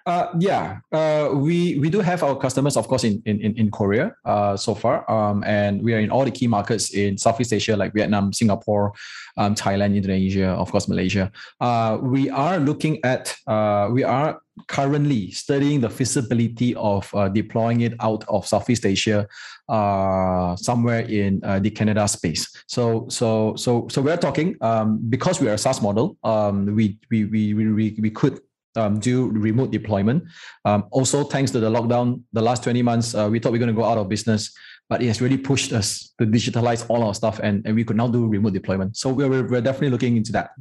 uh, 0.05 0.31
yeah, 0.39 0.79
uh, 0.93 1.29
we 1.33 1.77
we 1.79 1.89
do 1.89 1.99
have 1.99 2.23
our 2.23 2.35
customers, 2.35 2.77
of 2.77 2.87
course, 2.87 3.03
in 3.03 3.21
in 3.25 3.41
in 3.41 3.69
Korea 3.69 4.15
uh, 4.23 4.55
so 4.55 4.73
far, 4.73 5.03
um, 5.11 5.43
and 5.43 5.83
we 5.83 5.93
are 5.93 5.99
in 5.99 6.09
all 6.09 6.23
the 6.23 6.31
key 6.31 6.47
markets 6.47 6.95
in 6.95 7.17
Southeast 7.17 7.51
Asia 7.51 7.75
like 7.75 7.93
Vietnam, 7.93 8.31
Singapore, 8.31 8.93
um, 9.35 9.53
Thailand, 9.53 9.95
Indonesia, 9.95 10.55
of 10.55 10.71
course, 10.71 10.87
Malaysia. 10.87 11.29
Uh, 11.59 11.99
we 12.01 12.29
are 12.29 12.57
looking 12.57 13.03
at 13.03 13.35
uh, 13.47 13.89
we 13.91 14.03
are 14.03 14.39
currently 14.67 15.31
studying 15.31 15.81
the 15.81 15.89
feasibility 15.89 16.75
of 16.75 17.09
uh, 17.13 17.29
deploying 17.29 17.81
it 17.81 17.93
out 17.99 18.23
of 18.27 18.47
Southeast 18.47 18.85
Asia, 18.85 19.27
somewhere 19.67 21.01
in 21.01 21.39
the 21.61 21.69
Canada 21.69 22.07
space. 22.07 22.47
So 22.67 23.07
so 23.09 23.55
so 23.55 23.87
so 23.89 24.01
we're 24.01 24.17
talking 24.17 24.55
um, 24.61 24.99
because 25.09 25.39
we 25.39 25.49
are 25.49 25.53
a 25.53 25.57
SaaS 25.57 25.81
model. 25.81 26.17
Um, 26.23 26.75
we, 26.75 26.97
we 27.09 27.25
we 27.25 27.53
we 27.53 27.95
we 27.99 28.09
could 28.11 28.39
um, 28.77 28.99
do 28.99 29.29
remote 29.29 29.71
deployment. 29.71 30.23
Um, 30.63 30.85
also, 30.91 31.23
thanks 31.23 31.51
to 31.51 31.59
the 31.59 31.69
lockdown, 31.69 32.21
the 32.33 32.41
last 32.41 32.63
20 32.63 32.81
months, 32.81 33.15
uh, 33.15 33.27
we 33.29 33.39
thought 33.39 33.51
we 33.51 33.57
are 33.57 33.65
going 33.65 33.75
to 33.75 33.81
go 33.81 33.83
out 33.83 33.97
of 33.97 34.07
business, 34.07 34.55
but 34.89 35.01
it 35.01 35.07
has 35.07 35.21
really 35.21 35.37
pushed 35.37 35.73
us 35.73 36.13
to 36.19 36.25
digitalize 36.25 36.85
all 36.89 37.03
our 37.03 37.13
stuff 37.13 37.39
and, 37.39 37.65
and 37.65 37.75
we 37.75 37.83
could 37.83 37.97
now 37.97 38.07
do 38.07 38.27
remote 38.27 38.53
deployment. 38.53 38.95
So 38.95 39.09
we're, 39.09 39.47
we're 39.47 39.61
definitely 39.61 39.89
looking 39.89 40.15
into 40.15 40.31
that. 40.33 40.51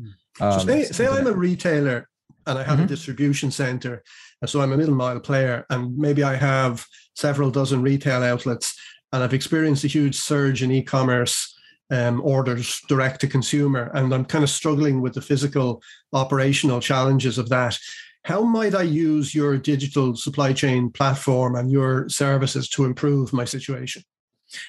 Um, 0.41 0.61
so 0.61 0.67
say, 0.67 0.85
say 0.85 1.07
I'm 1.07 1.25
that. 1.25 1.35
a 1.35 1.37
retailer 1.37 2.09
and 2.47 2.59
I 2.59 2.63
have 2.63 2.77
mm-hmm. 2.77 2.85
a 2.85 2.89
distribution 2.89 3.51
center. 3.51 4.03
So 4.45 4.61
I'm 4.61 4.73
a 4.73 4.77
middle 4.77 4.95
mile 4.95 5.21
player 5.21 5.65
and 5.71 5.97
maybe 5.97 6.23
I 6.23 6.37
have 6.37 6.85
several 7.15 7.51
dozen 7.51 7.83
retail 7.83 8.23
outlets 8.23 8.79
and 9.13 9.23
I've 9.23 9.35
experienced 9.35 9.85
a 9.85 9.89
huge 9.89 10.17
surge 10.17 10.63
in 10.63 10.71
e-commerce 10.71 11.55
um, 11.91 12.21
orders 12.23 12.81
direct 12.89 13.21
to 13.21 13.29
consumer, 13.29 13.91
and 13.95 14.13
I'm 14.13 14.25
kind 14.25 14.45
of 14.45 14.51
struggling 14.51 15.01
with 15.01 15.15
the 15.15 15.21
physical 15.21 15.83
operational 16.13 16.81
challenges 16.81 17.39
of 17.39 17.49
that. 17.51 17.79
How 18.25 18.43
might 18.43 18.75
I 18.75 18.83
use 18.83 19.35
your 19.35 19.57
digital 19.57 20.17
supply 20.17 20.53
chain 20.53 20.91
platform 20.91 21.55
and 21.55 21.71
your 21.71 22.09
services 22.09 22.69
to 22.71 22.85
improve 22.85 23.33
my 23.33 23.45
situation? 23.45 24.03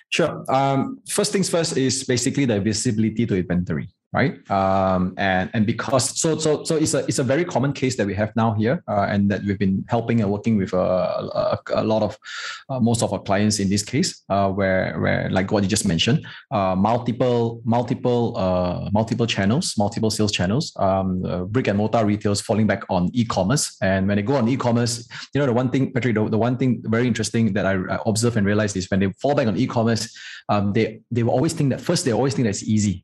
Sure. 0.10 0.44
Um, 0.48 1.00
first 1.10 1.32
things 1.32 1.50
first 1.50 1.76
is 1.76 2.04
basically 2.04 2.46
the 2.46 2.60
visibility 2.62 3.26
to 3.26 3.38
inventory 3.38 3.90
right? 4.14 4.40
Um, 4.50 5.14
and 5.18 5.50
and 5.54 5.66
because 5.66 6.18
so 6.20 6.38
so 6.38 6.64
so 6.64 6.76
it's 6.76 6.94
a 6.94 7.00
it's 7.08 7.20
a 7.20 7.24
very 7.24 7.44
common 7.44 7.74
case 7.74 7.98
that 7.98 8.08
we 8.08 8.16
have 8.16 8.36
now 8.36 8.54
here, 8.54 8.84
uh, 8.88 9.08
and 9.10 9.30
that 9.32 9.44
we've 9.44 9.60
been 9.60 9.84
helping 9.88 10.22
and 10.22 10.32
working 10.32 10.58
with 10.58 10.74
uh, 10.74 10.78
a, 11.34 11.60
a, 11.76 11.84
lot 11.84 12.04
of 12.04 12.18
uh, 12.70 12.80
most 12.80 13.04
of 13.04 13.12
our 13.12 13.20
clients 13.20 13.60
in 13.60 13.70
this 13.70 13.84
case, 13.84 14.24
uh, 14.30 14.50
where 14.50 15.00
where 15.00 15.30
like 15.30 15.52
what 15.52 15.64
you 15.64 15.70
just 15.70 15.86
mentioned, 15.86 16.26
uh, 16.52 16.76
multiple 16.76 17.62
multiple 17.66 18.34
multiple 18.94 19.28
channels, 19.28 19.76
multiple 19.78 20.10
sales 20.10 20.32
channels, 20.32 20.74
um, 20.78 21.22
brick 21.50 21.68
and 21.68 21.78
mortar 21.78 22.06
retailers 22.06 22.42
falling 22.42 22.68
back 22.68 22.84
on 22.90 23.10
e-commerce, 23.14 23.78
and 23.82 24.08
when 24.08 24.16
they 24.16 24.24
go 24.24 24.36
on 24.36 24.48
e-commerce, 24.48 25.08
you 25.34 25.40
know 25.40 25.46
the 25.46 25.54
one 25.54 25.70
thing, 25.70 25.92
Patrick, 25.92 26.16
the, 26.16 26.30
the 26.30 26.38
one 26.38 26.58
thing 26.58 26.82
very 26.86 27.08
interesting 27.08 27.54
that 27.54 27.66
I, 27.66 27.74
I 27.96 28.00
observe 28.06 28.38
and 28.38 28.46
realize 28.46 28.76
is 28.76 28.90
when 28.90 29.02
they 29.02 29.12
fall 29.22 29.36
back 29.36 29.48
on 29.48 29.58
e-commerce, 29.58 30.16
um, 30.50 30.72
they 30.72 31.02
they 31.12 31.24
will 31.24 31.34
always 31.34 31.54
think 31.54 31.72
that 31.72 31.82
first 31.82 32.06
they 32.06 32.14
always 32.14 32.34
think 32.34 32.46
that 32.46 32.56
it's 32.56 32.64
easy 32.64 33.04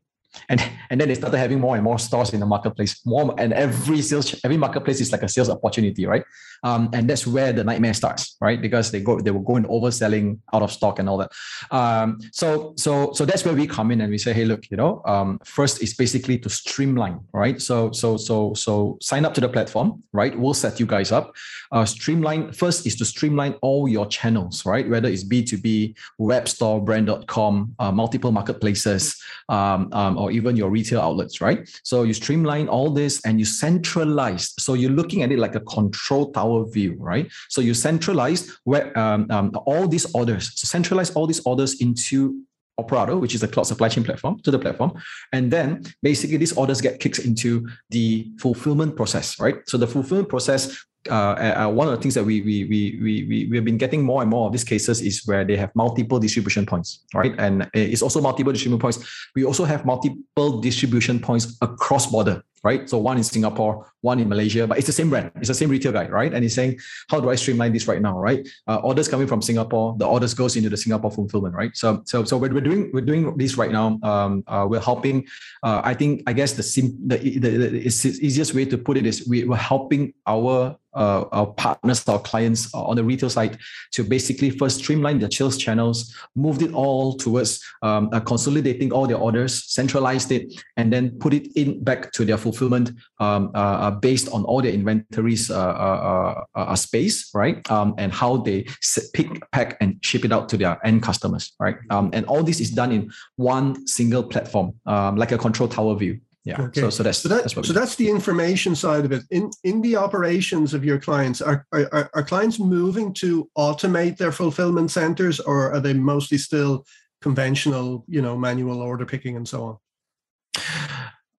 and 0.50 0.62
and 0.90 1.00
then 1.00 1.08
they 1.08 1.16
started 1.16 1.38
having 1.38 1.60
more 1.60 1.76
and 1.76 1.84
more 1.84 2.00
stores 2.00 2.34
in 2.34 2.40
the 2.40 2.46
marketplace. 2.46 3.06
More 3.06 3.34
and 3.38 3.54
every 3.54 4.02
sales 4.02 4.40
every 4.44 4.58
marketplace 4.58 5.02
is 5.02 5.12
like 5.12 5.24
a 5.24 5.30
sales 5.30 5.50
opportunity 5.50 6.06
right? 6.06 6.24
Um, 6.64 6.90
and 6.94 7.10
that's 7.10 7.28
where 7.28 7.52
the 7.52 7.64
nightmare 7.64 7.94
starts 7.94 8.38
right? 8.42 8.62
Because 8.62 8.92
they 8.92 9.02
go 9.02 9.20
they 9.20 9.32
will 9.32 9.42
go 9.42 9.58
in 9.58 9.66
overselling 9.66 10.40
out 10.54 10.62
of 10.62 10.72
stock 10.72 11.00
and 11.00 11.10
all 11.10 11.18
that. 11.18 11.32
Um, 11.72 12.20
so 12.32 12.74
so 12.78 13.14
so 13.14 13.26
that's 13.26 13.46
where 13.46 13.54
we 13.54 13.68
come 13.68 13.92
in 13.92 14.02
and 14.02 14.10
we 14.10 14.18
say 14.18 14.34
hey 14.34 14.46
look 14.46 14.70
you 14.70 14.78
know 14.78 15.02
um, 15.06 15.40
first 15.44 15.82
is 15.82 15.94
basically 15.94 16.38
to 16.40 16.50
streamline 16.50 17.20
right? 17.34 17.62
So 17.62 17.92
so 17.92 18.18
so 18.18 18.54
so 18.54 18.98
sign 19.02 19.26
up 19.26 19.34
to 19.36 19.42
the 19.42 19.50
platform 19.50 20.04
right? 20.14 20.38
We'll 20.38 20.54
set 20.54 20.80
you 20.80 20.86
guys 20.86 21.12
up. 21.12 21.34
Uh, 21.72 21.86
streamline 21.86 22.52
first 22.54 22.86
is 22.86 22.96
to 22.98 23.06
streamline 23.06 23.54
all 23.62 23.88
your 23.88 24.08
channels 24.08 24.66
right? 24.66 24.88
Whether 24.88 25.10
it's 25.10 25.24
b2b 25.24 25.96
web 26.18 26.48
store 26.48 26.84
brand.com 26.84 27.76
uh, 27.80 27.92
multiple 27.92 28.32
marketplaces 28.32 29.22
um, 29.50 29.90
um, 29.92 30.18
or 30.24 30.32
even 30.32 30.56
your 30.56 30.70
retail 30.70 31.02
outlets, 31.02 31.42
right? 31.42 31.70
So 31.84 32.04
you 32.04 32.14
streamline 32.14 32.68
all 32.68 32.90
this 32.90 33.22
and 33.26 33.40
you 33.40 33.46
centralize. 33.46 34.54
So 34.58 34.74
you're 34.74 34.92
looking 34.92 35.22
at 35.24 35.32
it 35.32 35.40
like 35.40 35.56
a 35.56 35.60
control 35.62 36.32
tower 36.32 36.66
view, 36.70 36.96
right? 37.00 37.32
So 37.50 37.62
you 37.62 37.74
centralize 37.74 38.42
where 38.64 38.98
um, 38.98 39.28
um, 39.30 39.52
all 39.66 39.88
these 39.88 40.08
orders, 40.16 40.52
so 40.56 40.66
centralize 40.66 41.12
all 41.12 41.28
these 41.28 41.42
orders 41.46 41.82
into 41.82 42.42
Operato, 42.80 43.18
which 43.18 43.36
is 43.36 43.44
a 43.44 43.48
cloud 43.48 43.68
supply 43.68 43.88
chain 43.88 44.04
platform, 44.04 44.40
to 44.40 44.50
the 44.50 44.58
platform. 44.58 44.94
And 45.32 45.52
then 45.52 45.84
basically 46.02 46.38
these 46.38 46.58
orders 46.58 46.82
get 46.82 47.00
kicked 47.00 47.20
into 47.20 47.68
the 47.92 48.32
fulfillment 48.40 48.96
process, 48.96 49.40
right? 49.40 49.58
So 49.68 49.78
the 49.78 49.88
fulfillment 49.88 50.30
process 50.30 50.76
uh, 51.10 51.66
uh, 51.66 51.70
one 51.70 51.88
of 51.88 51.96
the 51.96 52.02
things 52.02 52.14
that 52.14 52.24
we, 52.24 52.42
we 52.42 52.66
we 52.66 53.00
we 53.02 53.48
we 53.50 53.58
have 53.58 53.66
been 53.66 53.78
getting 53.78 54.04
more 54.04 54.22
and 54.22 54.30
more 54.30 54.48
of 54.48 54.52
these 54.52 54.64
cases 54.64 55.02
is 55.02 55.26
where 55.26 55.44
they 55.44 55.58
have 55.58 55.74
multiple 55.76 56.20
distribution 56.20 56.66
points, 56.66 57.04
right? 57.14 57.34
And 57.38 57.70
it's 57.74 58.02
also 58.02 58.22
multiple 58.22 58.54
distribution 58.54 58.80
points. 58.80 59.00
We 59.36 59.44
also 59.44 59.66
have 59.66 59.86
multiple 59.86 60.62
distribution 60.62 61.20
points 61.20 61.58
across 61.62 62.08
border, 62.08 62.44
right? 62.64 62.90
So 62.90 62.98
one 62.98 63.18
in 63.18 63.24
Singapore, 63.24 63.92
one 64.02 64.20
in 64.20 64.30
Malaysia, 64.30 64.66
but 64.66 64.78
it's 64.78 64.88
the 64.88 64.94
same 64.94 65.10
brand, 65.10 65.32
it's 65.36 65.50
the 65.50 65.54
same 65.54 65.70
retail 65.70 65.92
guy, 65.92 66.08
right? 66.08 66.34
And 66.34 66.44
he's 66.44 66.56
saying, 66.56 66.80
how 67.10 67.20
do 67.20 67.30
I 67.30 67.36
streamline 67.36 67.74
this 67.74 67.88
right 67.88 68.02
now, 68.02 68.18
right? 68.18 68.48
Uh, 68.68 68.78
orders 68.78 69.08
coming 69.08 69.28
from 69.28 69.42
Singapore, 69.42 69.96
the 69.98 70.06
orders 70.06 70.34
goes 70.34 70.56
into 70.56 70.70
the 70.70 70.78
Singapore 70.78 71.12
fulfillment, 71.12 71.56
right? 71.56 71.76
So 71.76 72.02
so 72.06 72.24
so 72.24 72.38
we're, 72.38 72.54
we're 72.54 72.62
doing 72.62 72.92
we're 72.94 73.02
doing 73.02 73.36
this 73.38 73.58
right 73.58 73.72
now. 73.72 74.00
Um, 74.04 74.44
uh, 74.48 74.66
we're 74.70 74.80
helping. 74.80 75.28
Uh, 75.64 75.82
I 75.84 75.94
think 75.94 76.24
I 76.28 76.34
guess 76.34 76.54
the 76.54 76.64
sim 76.64 76.96
the, 77.06 77.18
the, 77.18 77.50
the 77.50 77.86
easiest 78.22 78.54
way 78.54 78.66
to 78.66 78.78
put 78.78 78.96
it 78.98 79.06
is 79.06 79.28
we, 79.28 79.44
we're 79.44 79.58
helping 79.58 80.14
our 80.28 80.78
uh, 80.96 81.26
our 81.32 81.48
partners, 81.48 82.08
our 82.08 82.20
clients 82.20 82.74
on 82.74 82.96
the 82.96 83.04
retail 83.04 83.30
side 83.30 83.58
to 83.92 84.04
basically 84.04 84.50
first 84.50 84.80
streamline 84.80 85.20
their 85.20 85.32
sales 85.32 85.58
channels, 85.58 86.16
moved 86.36 86.62
it 86.62 86.74
all 86.74 87.16
towards 87.16 87.64
um, 87.82 88.10
uh, 88.14 88.20
consolidating 88.20 88.92
all 88.92 89.08
their 89.08 89.18
orders, 89.18 89.64
centralized 89.66 90.32
it, 90.32 90.54
and 90.78 90.92
then 90.92 91.12
put 91.20 91.34
it 91.34 91.48
in 91.56 91.84
back 91.84 92.12
to 92.12 92.26
their 92.26 92.38
fulfillment 92.38 92.92
um, 93.20 93.52
uh, 93.56 93.58
uh 93.58 93.92
based 93.92 94.30
on 94.30 94.44
all 94.46 94.62
their 94.62 94.74
inventories 94.74 95.50
uh, 95.50 96.44
uh, 96.56 96.76
space, 96.76 97.30
right? 97.34 97.70
Um, 97.72 97.96
and 97.98 98.12
how 98.12 98.38
they 98.38 98.66
pick, 99.14 99.52
pack, 99.52 99.78
and 99.82 100.04
ship 100.04 100.26
it 100.26 100.32
out 100.32 100.50
to 100.50 100.58
their 100.58 100.80
end 100.86 101.04
customers, 101.04 101.54
right? 101.60 101.78
Um, 101.90 102.10
and 102.14 102.26
all 102.26 102.44
this 102.44 102.60
is 102.60 102.72
done 102.72 102.92
in 102.92 103.12
one 103.36 103.88
single 103.88 104.24
platform, 104.24 104.74
um, 104.86 105.16
like 105.16 105.32
a 105.32 105.38
control 105.38 105.70
tower 105.70 105.96
view 105.96 106.20
yeah 106.46 106.62
okay. 106.62 106.82
so, 106.82 106.90
so 106.90 107.04
that's 107.04 107.20
so, 107.20 107.30
that, 107.30 107.44
that's, 107.44 107.68
so 107.68 107.74
that's 107.74 107.96
the 107.96 108.10
information 108.10 108.76
side 108.76 109.06
of 109.06 109.12
it. 109.12 109.24
In 109.32 109.52
in 109.64 109.82
the 109.82 109.96
operations 109.96 110.74
of 110.74 110.84
your 110.84 111.00
clients 111.00 111.42
are, 111.42 111.66
are 111.72 112.10
are 112.14 112.24
clients 112.24 112.60
moving 112.60 113.14
to 113.16 113.50
automate 113.58 114.18
their 114.18 114.32
fulfillment 114.32 114.92
centers 114.92 115.40
or 115.40 115.72
are 115.74 115.80
they 115.80 115.94
mostly 115.94 116.38
still 116.38 116.86
conventional 117.22 118.04
you 118.08 118.22
know 118.22 118.38
manual 118.38 118.82
order 118.82 119.06
picking 119.06 119.38
and 119.38 119.48
so 119.48 119.64
on? 119.64 119.78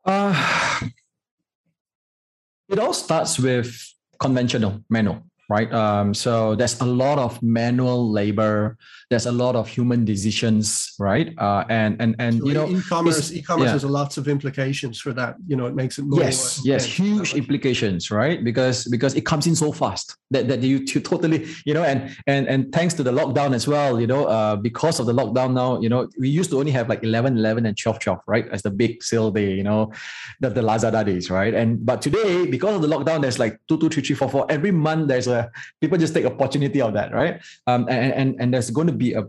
Uh, 0.04 0.80
it 2.68 2.78
all 2.78 2.94
starts 2.94 3.38
with 3.38 3.94
conventional 4.18 4.82
manual 4.88 5.22
right? 5.48 5.72
Um, 5.72 6.14
so 6.14 6.54
there's 6.54 6.80
a 6.80 6.84
lot 6.84 7.18
of 7.18 7.42
manual 7.42 8.10
labor. 8.10 8.76
There's 9.10 9.26
a 9.26 9.32
lot 9.32 9.56
of 9.56 9.68
human 9.68 10.04
decisions, 10.04 10.94
right? 10.98 11.34
Uh, 11.38 11.64
and 11.68 12.00
and 12.00 12.16
and 12.18 12.40
so 12.40 12.46
you 12.48 12.54
know, 12.54 12.68
e-commerce 12.68 13.32
e-commerce 13.32 13.66
yeah. 13.66 13.72
has 13.72 13.84
lots 13.84 14.16
of 14.16 14.28
implications 14.28 15.00
for 15.00 15.12
that. 15.12 15.36
You 15.46 15.56
know, 15.56 15.66
it 15.66 15.74
makes 15.74 15.98
it 15.98 16.04
more 16.06 16.20
yes, 16.20 16.60
yes, 16.64 16.84
huge 16.84 17.34
implications, 17.34 18.10
right? 18.10 18.42
Because 18.42 18.84
because 18.88 19.14
it 19.14 19.26
comes 19.26 19.46
in 19.46 19.54
so 19.56 19.72
fast 19.72 20.16
that, 20.30 20.48
that 20.48 20.60
you, 20.62 20.78
you 20.78 21.00
totally 21.00 21.46
you 21.64 21.74
know, 21.74 21.84
and 21.84 22.16
and 22.26 22.48
and 22.48 22.72
thanks 22.72 22.94
to 22.94 23.02
the 23.02 23.12
lockdown 23.12 23.54
as 23.54 23.68
well, 23.68 24.00
you 24.00 24.06
know, 24.06 24.24
uh, 24.26 24.56
because 24.56 25.00
of 25.00 25.06
the 25.06 25.14
lockdown 25.14 25.52
now, 25.52 25.80
you 25.80 25.88
know, 25.88 26.08
we 26.18 26.28
used 26.28 26.50
to 26.50 26.58
only 26.58 26.72
have 26.72 26.88
like 26.88 27.02
11, 27.02 27.36
11 27.36 27.66
and 27.66 27.76
12, 27.76 27.98
12, 27.98 28.20
right? 28.26 28.48
As 28.48 28.62
the 28.62 28.70
big 28.70 29.02
sale 29.02 29.30
day, 29.30 29.52
you 29.52 29.62
know, 29.62 29.92
that 30.40 30.54
the 30.54 30.62
Lazada 30.62 31.04
days, 31.04 31.30
right? 31.30 31.54
And 31.54 31.84
but 31.84 32.02
today, 32.02 32.46
because 32.46 32.76
of 32.76 32.82
the 32.82 32.88
lockdown, 32.88 33.22
there's 33.22 33.38
like 33.38 33.58
two, 33.68 33.78
two, 33.78 33.88
three, 33.88 34.02
three, 34.02 34.16
four, 34.16 34.28
four. 34.28 34.46
Every 34.48 34.70
month 34.70 35.08
there's 35.08 35.28
a 35.28 35.33
people 35.80 35.98
just 35.98 36.14
take 36.14 36.24
opportunity 36.24 36.80
of 36.80 36.92
that, 36.94 37.12
right? 37.12 37.40
Um, 37.66 37.86
and, 37.88 38.12
and, 38.12 38.28
and 38.40 38.46
there's 38.52 38.70
going 38.70 38.88
to 38.88 38.92
be 38.92 39.14
a 39.14 39.24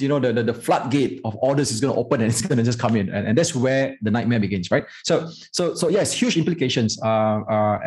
you 0.00 0.08
know 0.08 0.18
the, 0.18 0.32
the, 0.32 0.42
the 0.42 0.54
floodgate 0.54 1.20
of 1.24 1.36
orders 1.40 1.70
is 1.70 1.80
going 1.80 1.94
to 1.94 2.00
open 2.02 2.20
and 2.20 2.28
it's 2.30 2.42
going 2.42 2.58
to 2.58 2.64
just 2.64 2.80
come 2.80 2.96
in. 2.96 3.08
And, 3.14 3.28
and 3.28 3.38
that's 3.38 3.54
where 3.54 3.96
the 4.02 4.10
nightmare 4.10 4.40
begins 4.40 4.70
right? 4.70 4.84
So 5.04 5.30
so 5.52 5.74
so 5.74 5.88
yes 5.88 6.12
huge 6.12 6.36
implications 6.36 7.00
uh, 7.02 7.40
uh, 7.56 7.78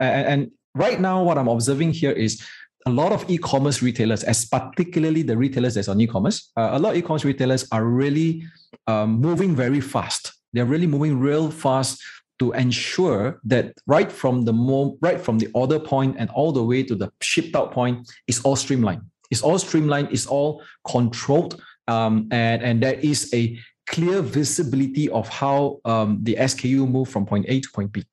and, 0.00 0.26
and 0.32 0.40
right 0.74 1.00
now 1.00 1.22
what 1.22 1.38
i'm 1.38 1.48
observing 1.48 1.90
here 1.92 2.12
is 2.12 2.44
a 2.86 2.90
lot 2.90 3.10
of 3.10 3.28
e-commerce 3.28 3.82
retailers 3.82 4.22
as 4.22 4.44
particularly 4.44 5.22
the 5.22 5.36
retailers 5.36 5.74
that's 5.74 5.88
on 5.88 6.00
e-commerce 6.00 6.52
uh, 6.58 6.70
a 6.72 6.78
lot 6.78 6.90
of 6.92 6.96
e-commerce 6.98 7.24
retailers 7.24 7.66
are 7.72 7.84
really 7.84 8.44
um, 8.88 9.20
moving 9.20 9.54
very 9.54 9.80
fast. 9.80 10.32
They're 10.52 10.64
really 10.64 10.86
moving 10.86 11.20
real 11.20 11.50
fast 11.50 12.02
to 12.38 12.52
ensure 12.52 13.40
that 13.44 13.74
right 13.86 14.10
from 14.10 14.44
the 14.44 14.52
mo- 14.52 14.96
right 15.00 15.20
from 15.20 15.38
the 15.38 15.48
order 15.54 15.78
point 15.78 16.16
and 16.18 16.30
all 16.30 16.52
the 16.52 16.62
way 16.62 16.82
to 16.82 16.94
the 16.94 17.10
shipped 17.20 17.56
out 17.56 17.72
point 17.72 18.08
is 18.26 18.40
all 18.42 18.56
streamlined. 18.56 19.02
It's 19.30 19.42
all 19.42 19.58
streamlined. 19.58 20.08
It's 20.10 20.26
all 20.26 20.62
controlled, 20.86 21.60
um, 21.86 22.28
and 22.30 22.62
and 22.62 22.82
there 22.82 22.98
is 23.00 23.30
a 23.34 23.58
clear 23.86 24.22
visibility 24.22 25.08
of 25.08 25.28
how 25.28 25.80
um, 25.84 26.18
the 26.22 26.34
SKU 26.34 26.88
move 26.88 27.08
from 27.08 27.26
point 27.26 27.46
A 27.48 27.60
to 27.60 27.68
point 27.70 27.92
B. 27.92 28.04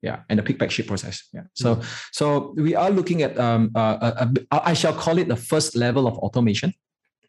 Yeah, 0.00 0.20
and 0.28 0.38
the 0.38 0.42
pick 0.42 0.58
pack 0.58 0.70
ship 0.70 0.86
process. 0.86 1.28
Yeah, 1.34 1.42
so 1.54 1.76
mm-hmm. 1.76 1.88
so 2.12 2.54
we 2.56 2.74
are 2.74 2.90
looking 2.90 3.22
at 3.22 3.38
um, 3.38 3.70
uh, 3.74 4.12
a, 4.20 4.30
a, 4.52 4.68
I 4.68 4.72
shall 4.74 4.94
call 4.94 5.18
it 5.18 5.28
the 5.28 5.36
first 5.36 5.74
level 5.74 6.06
of 6.06 6.16
automation 6.18 6.72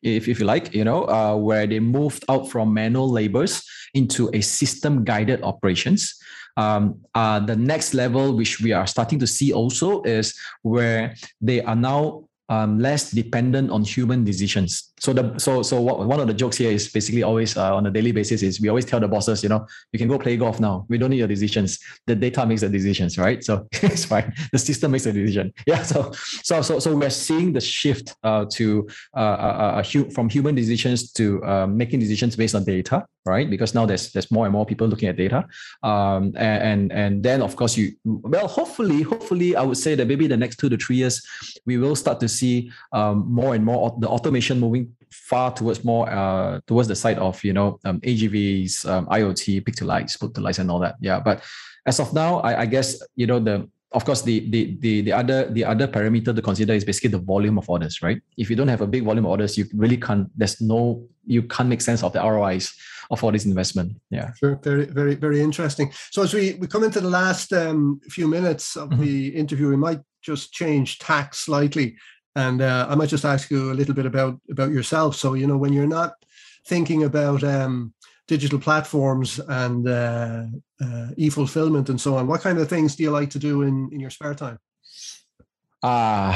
if, 0.02 0.28
if 0.28 0.40
you 0.40 0.46
like, 0.46 0.74
you 0.74 0.84
know, 0.84 1.08
uh, 1.08 1.36
where 1.36 1.68
they 1.68 1.80
moved 1.80 2.24
out 2.30 2.50
from 2.50 2.74
manual 2.74 3.10
labors 3.10 3.64
into 3.94 4.30
a 4.34 4.42
system 4.42 5.04
guided 5.04 5.42
operations. 5.44 6.19
Um, 6.60 7.00
uh, 7.16 7.40
the 7.40 7.56
next 7.56 7.94
level, 7.94 8.36
which 8.36 8.60
we 8.60 8.74
are 8.76 8.86
starting 8.86 9.20
to 9.20 9.28
see 9.28 9.54
also, 9.54 10.04
is 10.04 10.36
where 10.62 11.16
they 11.40 11.64
are 11.64 11.76
now 11.76 12.28
um, 12.50 12.80
less 12.80 13.12
dependent 13.12 13.72
on 13.72 13.84
human 13.86 14.26
decisions. 14.26 14.89
So 15.00 15.14
the 15.14 15.38
so 15.40 15.62
so 15.62 15.82
what, 15.82 16.06
one 16.06 16.20
of 16.20 16.28
the 16.28 16.34
jokes 16.34 16.58
here 16.58 16.72
is 16.72 16.90
basically 16.90 17.24
always 17.24 17.58
uh, 17.58 17.76
on 17.76 17.86
a 17.86 17.92
daily 17.92 18.12
basis 18.12 18.44
is 18.44 18.62
we 18.62 18.70
always 18.70 18.86
tell 18.86 19.00
the 19.00 19.08
bosses, 19.08 19.44
you 19.44 19.50
know, 19.50 19.66
you 19.92 20.00
can 20.00 20.08
go 20.08 20.18
play 20.18 20.38
golf 20.38 20.60
now. 20.60 20.86
We 20.90 20.98
don't 20.98 21.10
need 21.10 21.18
your 21.18 21.28
decisions. 21.28 21.80
The 22.06 22.16
data 22.16 22.46
makes 22.46 22.62
the 22.62 22.70
decisions, 22.70 23.18
right? 23.18 23.44
So 23.44 23.68
it's 23.72 24.06
fine. 24.06 24.34
The 24.52 24.60
system 24.60 24.92
makes 24.92 25.06
the 25.06 25.14
decision. 25.14 25.54
Yeah. 25.66 25.84
So 25.84 26.12
so 26.44 26.62
so 26.62 26.80
so 26.80 26.96
we're 26.96 27.10
seeing 27.12 27.54
the 27.54 27.62
shift 27.62 28.16
uh, 28.24 28.46
to 28.54 28.88
uh, 29.16 29.20
uh, 29.20 29.84
uh 29.84 30.10
from 30.10 30.30
human 30.30 30.56
decisions 30.56 31.12
to 31.14 31.44
uh, 31.44 31.68
making 31.68 32.00
decisions 32.00 32.36
based 32.36 32.56
on 32.56 32.64
data, 32.64 33.06
right? 33.26 33.48
Because 33.50 33.76
now 33.76 33.86
there's 33.86 34.12
there's 34.12 34.32
more 34.32 34.46
and 34.46 34.54
more 34.54 34.66
people 34.66 34.88
looking 34.88 35.10
at 35.10 35.16
data, 35.16 35.46
um, 35.84 36.34
and, 36.36 36.64
and 36.64 36.92
and 36.92 37.24
then 37.24 37.42
of 37.42 37.56
course 37.56 37.78
you 37.78 37.94
well 38.04 38.48
hopefully 38.48 39.04
hopefully 39.04 39.56
I 39.56 39.62
would 39.62 39.78
say 39.78 39.96
that 39.96 40.08
maybe 40.08 40.28
the 40.28 40.38
next 40.38 40.58
two 40.58 40.70
to 40.70 40.78
three 40.78 40.98
years 40.98 41.22
we 41.66 41.78
will 41.78 41.96
start 41.96 42.20
to 42.22 42.28
see 42.28 42.72
um, 42.92 43.26
more 43.30 43.54
and 43.56 43.64
more 43.64 43.96
the 44.00 44.08
automation 44.08 44.60
moving 44.60 44.89
far 45.12 45.54
towards 45.54 45.84
more 45.84 46.10
uh, 46.10 46.60
towards 46.68 46.88
the 46.88 46.96
side 46.96 47.18
of 47.18 47.44
you 47.44 47.54
know 47.54 47.80
um, 47.86 48.00
AGVs, 48.02 48.88
um, 48.90 49.06
IoT, 49.08 49.66
pick 49.66 49.76
to 49.76 49.86
lights, 49.86 50.18
put 50.18 50.34
to 50.36 50.42
lights, 50.42 50.60
and 50.60 50.70
all 50.70 50.80
that. 50.80 50.96
Yeah, 51.00 51.20
but 51.20 51.44
as 51.86 52.00
of 52.00 52.14
now, 52.14 52.40
I, 52.40 52.62
I 52.62 52.66
guess 52.66 53.02
you 53.16 53.28
know 53.28 53.40
the 53.40 53.70
of 53.92 54.06
course 54.06 54.22
the, 54.22 54.48
the 54.50 54.78
the 54.80 55.02
the 55.02 55.12
other 55.12 55.50
the 55.50 55.66
other 55.66 55.88
parameter 55.88 56.36
to 56.36 56.42
consider 56.42 56.74
is 56.74 56.86
basically 56.86 57.10
the 57.10 57.20
volume 57.20 57.58
of 57.58 57.70
orders 57.70 58.02
right? 58.02 58.22
If 58.38 58.50
you 58.50 58.56
don't 58.56 58.68
have 58.68 58.82
a 58.82 58.88
big 58.88 59.04
volume 59.04 59.26
of 59.26 59.32
orders 59.32 59.58
you 59.58 59.66
really 59.74 59.98
can't 59.98 60.30
there's 60.38 60.62
no 60.62 61.04
you 61.26 61.44
can't 61.44 61.70
make 61.70 61.82
sense 61.82 62.04
of 62.04 62.14
the 62.14 62.20
rois 62.20 62.72
of 63.10 63.24
all 63.24 63.32
this 63.32 63.46
investment. 63.46 63.94
Yeah. 64.12 64.34
Sure. 64.34 64.60
Very 64.64 64.86
very 64.86 65.16
very 65.16 65.42
interesting. 65.42 65.92
So 66.12 66.22
as 66.22 66.34
we 66.34 66.54
we 66.60 66.68
come 66.68 66.84
into 66.84 67.02
the 67.02 67.10
last 67.10 67.52
um, 67.54 68.00
few 68.10 68.28
minutes 68.28 68.76
of 68.76 68.90
mm-hmm. 68.90 69.02
the 69.02 69.30
interview 69.30 69.70
we 69.70 69.78
might 69.78 70.02
just 70.22 70.54
change 70.54 71.00
tack 71.00 71.34
slightly 71.34 71.96
and 72.36 72.62
uh, 72.62 72.86
i 72.90 72.96
might 72.96 73.10
just 73.10 73.26
ask 73.26 73.50
you 73.50 73.72
a 73.72 73.78
little 73.80 73.94
bit 73.94 74.06
about 74.06 74.40
about 74.50 74.72
yourself 74.72 75.16
so 75.16 75.34
you 75.34 75.48
know 75.48 75.58
when 75.58 75.74
you're 75.74 75.88
not 75.88 76.14
thinking 76.66 77.04
about 77.04 77.44
um, 77.44 77.94
digital 78.30 78.60
platforms 78.60 79.40
and 79.40 79.88
uh, 79.88 80.46
uh, 80.82 81.08
e-fulfillment 81.18 81.90
and 81.90 82.00
so 82.00 82.16
on. 82.16 82.28
What 82.28 82.42
kind 82.42 82.60
of 82.60 82.70
things 82.70 82.96
do 82.96 83.04
you 83.04 83.12
like 83.12 83.32
to 83.32 83.40
do 83.40 83.64
in, 83.64 83.90
in 83.92 84.00
your 84.00 84.12
spare 84.12 84.36
time? 84.36 84.60
Uh, 85.82 86.32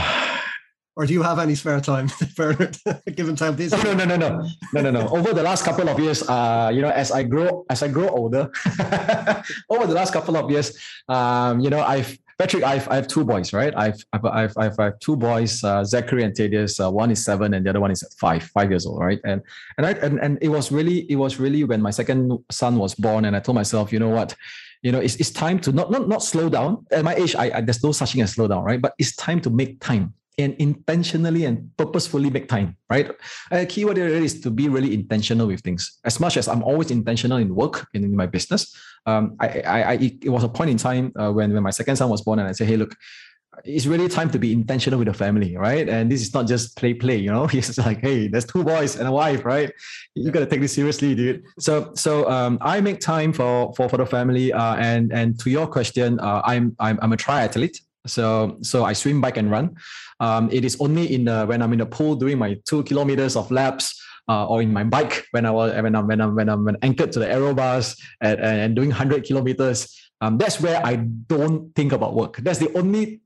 or 0.95 1.05
do 1.05 1.13
you 1.13 1.21
have 1.21 1.39
any 1.39 1.55
spare 1.55 1.79
time, 1.79 2.09
Bernard, 2.35 2.77
given 3.15 3.35
time 3.35 3.55
this? 3.55 3.71
No, 3.71 3.93
no, 3.93 4.05
no, 4.05 4.15
no, 4.15 4.29
no, 4.73 4.81
no, 4.81 4.91
no. 4.91 5.07
Over 5.09 5.33
the 5.33 5.43
last 5.43 5.63
couple 5.63 5.87
of 5.87 5.99
years, 5.99 6.27
uh, 6.27 6.71
you 6.73 6.81
know, 6.81 6.89
as 6.89 7.11
I 7.11 7.23
grow, 7.23 7.65
as 7.69 7.83
I 7.83 7.87
grow 7.87 8.09
older, 8.09 8.51
over 9.69 9.85
the 9.85 9.93
last 9.93 10.13
couple 10.13 10.35
of 10.35 10.49
years, 10.49 10.77
um, 11.09 11.59
you 11.59 11.69
know, 11.69 11.81
I've 11.81 12.17
Patrick, 12.39 12.63
I've, 12.63 12.87
I 12.89 12.95
have 12.95 13.07
two 13.07 13.23
boys, 13.23 13.53
right? 13.53 13.73
I've 13.75 14.03
I've 14.11 14.25
I've, 14.25 14.57
I've, 14.57 14.79
I 14.79 14.83
have 14.85 14.99
two 14.99 15.15
boys, 15.15 15.63
uh, 15.63 15.83
Zachary 15.83 16.23
and 16.23 16.35
Thaddeus. 16.35 16.79
Uh, 16.79 16.91
one 16.91 17.11
is 17.11 17.23
seven, 17.23 17.53
and 17.53 17.65
the 17.65 17.69
other 17.69 17.79
one 17.79 17.91
is 17.91 18.03
five, 18.19 18.43
five 18.43 18.69
years 18.71 18.85
old, 18.85 18.99
right? 18.99 19.19
And 19.23 19.41
and 19.77 19.85
I 19.85 19.91
and, 19.91 20.19
and 20.19 20.39
it 20.41 20.49
was 20.49 20.71
really 20.71 21.09
it 21.11 21.15
was 21.15 21.39
really 21.39 21.63
when 21.63 21.81
my 21.81 21.91
second 21.91 22.37
son 22.51 22.77
was 22.77 22.95
born, 22.95 23.25
and 23.25 23.35
I 23.35 23.39
told 23.39 23.55
myself, 23.55 23.93
you 23.93 23.99
know 23.99 24.09
what, 24.09 24.35
you 24.81 24.91
know, 24.91 24.99
it's, 24.99 25.15
it's 25.17 25.31
time 25.31 25.59
to 25.59 25.71
not 25.71 25.91
not 25.91 26.07
not 26.07 26.23
slow 26.23 26.49
down. 26.49 26.85
At 26.91 27.03
my 27.03 27.15
age, 27.15 27.35
I, 27.35 27.57
I 27.57 27.61
there's 27.61 27.83
no 27.83 27.91
such 27.91 28.13
thing 28.13 28.21
as 28.21 28.33
slow 28.33 28.47
down, 28.47 28.63
right? 28.63 28.81
But 28.81 28.93
it's 28.97 29.15
time 29.15 29.39
to 29.41 29.49
make 29.49 29.79
time 29.79 30.13
and 30.37 30.55
intentionally 30.59 31.45
and 31.45 31.69
purposefully 31.77 32.29
make 32.29 32.47
time, 32.47 32.75
right? 32.89 33.11
A 33.51 33.65
key 33.65 33.85
word 33.85 33.97
here 33.97 34.07
is 34.07 34.41
to 34.41 34.49
be 34.49 34.69
really 34.69 34.93
intentional 34.93 35.47
with 35.47 35.61
things. 35.61 35.99
As 36.03 36.19
much 36.19 36.37
as 36.37 36.47
I'm 36.47 36.63
always 36.63 36.91
intentional 36.91 37.37
in 37.37 37.53
work 37.53 37.87
and 37.93 38.03
in 38.03 38.15
my 38.15 38.25
business, 38.25 38.75
um, 39.05 39.35
I, 39.39 39.47
I, 39.61 39.83
I, 39.83 39.93
it 40.21 40.29
was 40.29 40.43
a 40.43 40.49
point 40.49 40.69
in 40.69 40.77
time 40.77 41.11
uh, 41.19 41.31
when, 41.31 41.53
when 41.53 41.63
my 41.63 41.69
second 41.69 41.97
son 41.97 42.09
was 42.09 42.21
born, 42.21 42.39
and 42.39 42.47
I 42.47 42.53
said, 42.53 42.67
hey, 42.67 42.77
look, 42.77 42.95
it's 43.63 43.85
really 43.85 44.07
time 44.07 44.29
to 44.31 44.39
be 44.39 44.51
intentional 44.51 44.97
with 44.97 45.07
the 45.07 45.13
family, 45.13 45.55
right? 45.55 45.87
And 45.87 46.11
this 46.11 46.21
is 46.21 46.33
not 46.33 46.47
just 46.47 46.75
play, 46.77 46.93
play, 46.93 47.17
you 47.17 47.31
know. 47.31 47.47
It's 47.53 47.77
like, 47.77 48.01
hey, 48.01 48.27
there's 48.27 48.45
two 48.45 48.63
boys 48.63 48.95
and 48.95 49.07
a 49.07 49.11
wife, 49.11 49.45
right? 49.45 49.71
You 50.15 50.31
got 50.31 50.39
to 50.39 50.45
take 50.45 50.61
this 50.61 50.73
seriously, 50.73 51.13
dude. 51.15 51.43
So, 51.59 51.91
so 51.95 52.29
um, 52.29 52.57
I 52.61 52.81
make 52.81 52.99
time 52.99 53.31
for 53.31 53.73
for 53.75 53.87
for 53.89 53.97
the 53.97 54.05
family. 54.05 54.51
Uh, 54.51 54.75
and 54.75 55.13
and 55.13 55.39
to 55.41 55.49
your 55.49 55.67
question, 55.67 56.19
uh, 56.19 56.41
I'm 56.43 56.75
I'm 56.79 56.97
I'm 57.01 57.13
a 57.13 57.17
triathlete. 57.17 57.79
So 58.05 58.57
so 58.61 58.83
I 58.83 58.93
swim, 58.93 59.21
bike, 59.21 59.37
and 59.37 59.49
run. 59.49 59.75
Um, 60.19 60.49
it 60.51 60.65
is 60.65 60.77
only 60.79 61.13
in 61.13 61.25
the 61.25 61.45
when 61.45 61.61
I'm 61.61 61.71
in 61.73 61.79
the 61.79 61.85
pool 61.85 62.15
doing 62.15 62.37
my 62.37 62.57
two 62.65 62.83
kilometers 62.83 63.35
of 63.35 63.51
laps. 63.51 63.99
Uh, 64.29 64.47
or 64.47 64.61
in 64.61 64.71
my 64.71 64.85
bike 64.85 65.27
when 65.31 65.45
I 65.45 65.51
was 65.51 65.73
when 65.75 65.93
I'm 65.93 66.07
when 66.07 66.21
I'm 66.21 66.33
when 66.33 66.47
I'm 66.47 66.77
anchored 66.81 67.11
to 67.11 67.19
the 67.19 67.29
aero 67.29 67.53
bars 67.53 67.99
and, 68.21 68.39
and 68.39 68.73
doing 68.73 68.87
100 68.87 69.25
kilometers. 69.25 69.99
Um, 70.21 70.37
that's 70.37 70.61
where 70.61 70.79
I 70.79 70.95
don't 71.27 71.75
think 71.75 71.91
about 71.91 72.15
work. 72.15 72.37
That's 72.37 72.57
the 72.57 72.71
only 72.77 73.19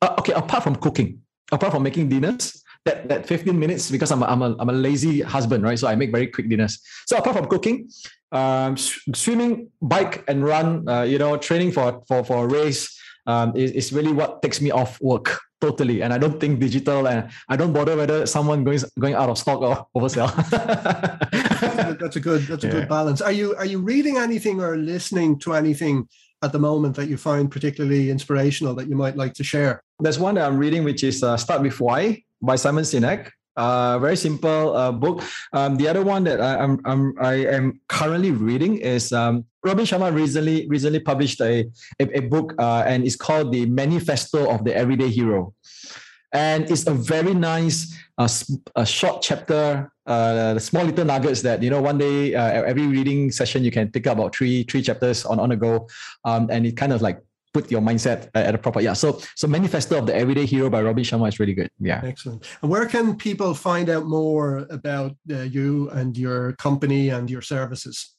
uh, 0.00 0.14
okay. 0.20 0.32
Apart 0.32 0.62
from 0.62 0.76
cooking, 0.76 1.22
apart 1.50 1.72
from 1.72 1.82
making 1.82 2.08
dinners, 2.08 2.62
that 2.84 3.08
that 3.08 3.26
15 3.26 3.58
minutes 3.58 3.90
because 3.90 4.12
I'm 4.12 4.22
a, 4.22 4.26
I'm 4.26 4.42
a 4.42 4.56
I'm 4.60 4.68
a 4.68 4.72
lazy 4.72 5.22
husband, 5.22 5.64
right? 5.64 5.78
So 5.78 5.88
I 5.88 5.96
make 5.96 6.12
very 6.12 6.28
quick 6.28 6.48
dinners. 6.48 6.78
So 7.06 7.16
apart 7.16 7.36
from 7.36 7.46
cooking, 7.46 7.88
um, 8.30 8.76
swimming, 8.76 9.70
bike, 9.82 10.22
and 10.28 10.44
run, 10.44 10.88
uh, 10.88 11.02
you 11.02 11.18
know, 11.18 11.36
training 11.36 11.72
for 11.72 12.02
for 12.06 12.22
for 12.22 12.44
a 12.44 12.46
race 12.46 12.94
um, 13.26 13.56
is, 13.56 13.70
is 13.72 13.92
really 13.92 14.12
what 14.12 14.42
takes 14.42 14.60
me 14.60 14.70
off 14.70 15.00
work 15.00 15.40
totally. 15.64 16.02
And 16.02 16.12
I 16.12 16.18
don't 16.18 16.38
think 16.38 16.60
digital 16.60 17.08
and 17.08 17.30
I 17.48 17.56
don't 17.56 17.72
bother 17.72 17.96
whether 17.96 18.26
someone 18.26 18.64
going 18.64 18.80
going 18.98 19.14
out 19.14 19.30
of 19.30 19.38
stock 19.38 19.60
or 19.60 19.86
oversell. 19.96 20.28
that's 21.98 22.16
a 22.16 22.20
good 22.20 22.42
that's 22.42 22.64
a 22.64 22.66
yeah. 22.66 22.72
good 22.72 22.88
balance. 22.88 23.20
Are 23.20 23.32
you 23.32 23.54
are 23.56 23.66
you 23.66 23.78
reading 23.78 24.18
anything 24.18 24.60
or 24.60 24.76
listening 24.76 25.38
to 25.40 25.54
anything 25.54 26.08
at 26.42 26.52
the 26.52 26.58
moment 26.58 26.96
that 26.96 27.08
you 27.08 27.16
find 27.16 27.50
particularly 27.50 28.10
inspirational 28.10 28.74
that 28.74 28.88
you 28.88 28.96
might 28.96 29.16
like 29.16 29.34
to 29.34 29.44
share? 29.44 29.82
There's 30.00 30.18
one 30.18 30.34
that 30.34 30.44
I'm 30.46 30.58
reading 30.58 30.84
which 30.84 31.02
is 31.02 31.22
uh, 31.22 31.36
Start 31.36 31.62
with 31.62 31.80
Why 31.80 32.22
by 32.42 32.56
Simon 32.56 32.84
Sinek. 32.84 33.30
Uh, 33.56 33.98
very 34.00 34.16
simple 34.16 34.76
uh, 34.76 34.90
book. 34.90 35.22
Um, 35.52 35.76
the 35.76 35.86
other 35.86 36.02
one 36.02 36.24
that 36.24 36.40
I, 36.40 36.62
am 36.62 36.80
I'm, 36.84 37.14
I 37.20 37.34
am 37.46 37.80
currently 37.88 38.32
reading 38.32 38.78
is 38.78 39.12
um, 39.12 39.44
Robin 39.62 39.84
Sharma 39.84 40.12
recently 40.12 40.66
recently 40.68 41.00
published 41.00 41.40
a 41.40 41.70
a, 42.00 42.18
a 42.18 42.20
book 42.20 42.54
uh, 42.58 42.82
and 42.86 43.06
it's 43.06 43.16
called 43.16 43.52
the 43.52 43.66
Manifesto 43.66 44.50
of 44.50 44.64
the 44.64 44.74
Everyday 44.74 45.08
Hero, 45.08 45.54
and 46.32 46.68
it's 46.68 46.86
a 46.86 46.94
very 46.94 47.32
nice 47.32 47.94
uh, 48.18 48.28
a 48.76 48.84
short 48.84 49.22
chapter, 49.22 49.90
uh, 50.06 50.58
small 50.58 50.84
little 50.84 51.04
nuggets 51.04 51.42
that 51.42 51.62
you 51.62 51.70
know 51.70 51.80
one 51.80 51.98
day 51.98 52.34
uh, 52.34 52.62
every 52.64 52.86
reading 52.86 53.30
session 53.30 53.64
you 53.64 53.70
can 53.70 53.90
pick 53.90 54.06
up 54.06 54.18
about 54.18 54.34
three 54.34 54.64
three 54.64 54.82
chapters 54.82 55.24
on 55.24 55.38
on 55.38 55.52
a 55.52 55.56
go, 55.56 55.88
um, 56.24 56.48
and 56.50 56.66
it 56.66 56.76
kind 56.76 56.92
of 56.92 57.02
like 57.02 57.22
put 57.54 57.70
your 57.70 57.80
mindset 57.80 58.28
at 58.34 58.54
a 58.54 58.58
proper 58.58 58.80
yeah 58.80 58.92
so 58.92 59.18
so 59.36 59.46
manifesto 59.46 59.96
of 59.96 60.06
the 60.06 60.14
everyday 60.14 60.44
hero 60.44 60.68
by 60.68 60.82
robin 60.82 61.04
sharma 61.04 61.28
is 61.28 61.38
really 61.38 61.54
good 61.54 61.70
yeah 61.80 62.02
excellent 62.04 62.44
and 62.60 62.70
where 62.70 62.84
can 62.84 63.16
people 63.16 63.54
find 63.54 63.88
out 63.88 64.04
more 64.06 64.66
about 64.70 65.12
uh, 65.30 65.42
you 65.42 65.88
and 65.90 66.18
your 66.18 66.52
company 66.54 67.08
and 67.10 67.30
your 67.30 67.40
services 67.40 68.16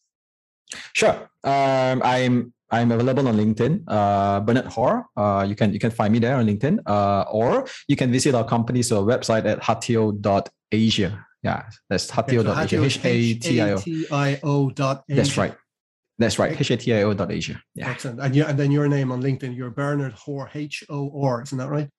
sure 0.94 1.30
um, 1.44 2.02
i'm 2.04 2.54
I'm 2.72 2.92
available 2.92 3.28
on 3.28 3.38
LinkedIn, 3.38 3.84
uh, 3.88 4.40
Bernard 4.40 4.66
Hor. 4.66 5.06
Uh, 5.16 5.46
you 5.48 5.56
can 5.56 5.72
you 5.72 5.80
can 5.80 5.92
find 5.92 6.12
me 6.12 6.20
there 6.20 6.36
on 6.36 6.48
LinkedIn, 6.48 6.80
uh, 6.86 7.24
or 7.32 7.68
you 7.88 7.96
can 7.96 8.12
visit 8.12 8.34
our 8.34 8.44
company's 8.44 8.92
uh, 8.92 8.98
website 8.98 9.46
at 9.46 9.62
hatio.asia. 9.62 11.26
Yeah, 11.44 11.62
that's 11.90 12.10
hatio.asia. 12.10 12.84
H 12.84 13.00
A 13.06 13.34
T 13.78 14.08
I 14.10 14.40
O. 14.42 14.72
That's 15.08 15.38
right. 15.38 15.56
That's 16.18 16.40
right. 16.40 16.58
Hatio.asia. 16.58 17.62
Yeah. 17.76 17.90
Excellent. 17.90 18.22
And, 18.22 18.36
you, 18.36 18.46
and 18.46 18.58
then 18.58 18.72
your 18.72 18.88
name 18.88 19.12
on 19.12 19.22
LinkedIn, 19.22 19.56
you're 19.56 19.70
Bernard 19.70 20.14
Hor, 20.14 20.50
H 20.54 20.84
O 20.90 21.12
R. 21.22 21.42
Isn't 21.42 21.58
that 21.58 21.70
right? 21.70 21.90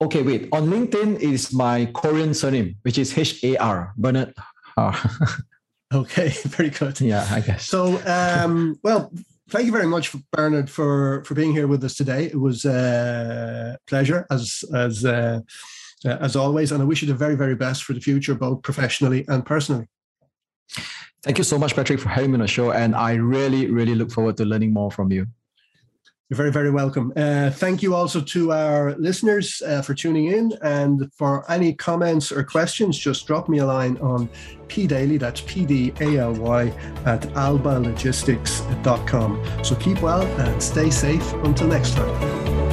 Okay, 0.00 0.22
wait. 0.22 0.48
On 0.52 0.66
LinkedIn 0.68 1.18
is 1.20 1.52
my 1.52 1.86
Korean 1.86 2.34
surname, 2.34 2.76
which 2.82 2.98
is 2.98 3.16
H 3.16 3.42
A 3.42 3.56
R, 3.56 3.94
Bernard. 3.96 4.34
okay, 5.94 6.28
very 6.44 6.70
good. 6.70 7.00
Yeah, 7.00 7.26
I 7.30 7.40
guess. 7.40 7.66
So, 7.66 8.00
um, 8.06 8.78
well, 8.82 9.10
thank 9.48 9.66
you 9.66 9.72
very 9.72 9.86
much, 9.86 10.14
Bernard, 10.32 10.68
for 10.68 11.24
for 11.24 11.34
being 11.34 11.52
here 11.52 11.66
with 11.66 11.82
us 11.82 11.94
today. 11.94 12.26
It 12.26 12.38
was 12.38 12.64
a 12.66 13.78
pleasure, 13.86 14.26
as 14.30 14.62
as 14.74 15.04
uh, 15.04 15.40
as 16.04 16.36
always, 16.36 16.72
and 16.72 16.82
I 16.82 16.84
wish 16.84 17.00
you 17.02 17.08
the 17.08 17.14
very 17.14 17.34
very 17.34 17.54
best 17.54 17.84
for 17.84 17.94
the 17.94 18.00
future, 18.00 18.34
both 18.34 18.62
professionally 18.62 19.24
and 19.28 19.46
personally. 19.46 19.86
Thank 21.22 21.38
you 21.38 21.44
so 21.44 21.58
much, 21.58 21.74
Patrick, 21.74 21.98
for 21.98 22.08
having 22.08 22.30
me 22.30 22.36
on 22.36 22.40
the 22.40 22.46
show. 22.46 22.72
And 22.72 22.94
I 22.94 23.14
really, 23.14 23.70
really 23.70 23.94
look 23.94 24.10
forward 24.10 24.36
to 24.36 24.44
learning 24.44 24.72
more 24.72 24.90
from 24.90 25.10
you. 25.10 25.26
You're 26.28 26.36
very, 26.36 26.50
very 26.50 26.72
welcome. 26.72 27.12
Uh, 27.14 27.50
thank 27.50 27.84
you 27.84 27.94
also 27.94 28.20
to 28.20 28.52
our 28.52 28.96
listeners 28.96 29.62
uh, 29.64 29.80
for 29.80 29.94
tuning 29.94 30.26
in. 30.26 30.52
And 30.60 31.08
for 31.12 31.48
any 31.50 31.72
comments 31.72 32.32
or 32.32 32.42
questions, 32.42 32.98
just 32.98 33.28
drop 33.28 33.48
me 33.48 33.58
a 33.58 33.66
line 33.66 33.96
on 33.98 34.28
pdaly, 34.66 35.20
that's 35.20 35.42
P 35.42 35.64
D 35.64 35.92
A 36.00 36.18
L 36.18 36.34
Y, 36.34 36.66
at 37.04 37.20
albalogistics.com. 37.20 39.64
So 39.64 39.76
keep 39.76 40.02
well 40.02 40.26
and 40.40 40.60
stay 40.60 40.90
safe 40.90 41.32
until 41.44 41.68
next 41.68 41.94
time. 41.94 42.65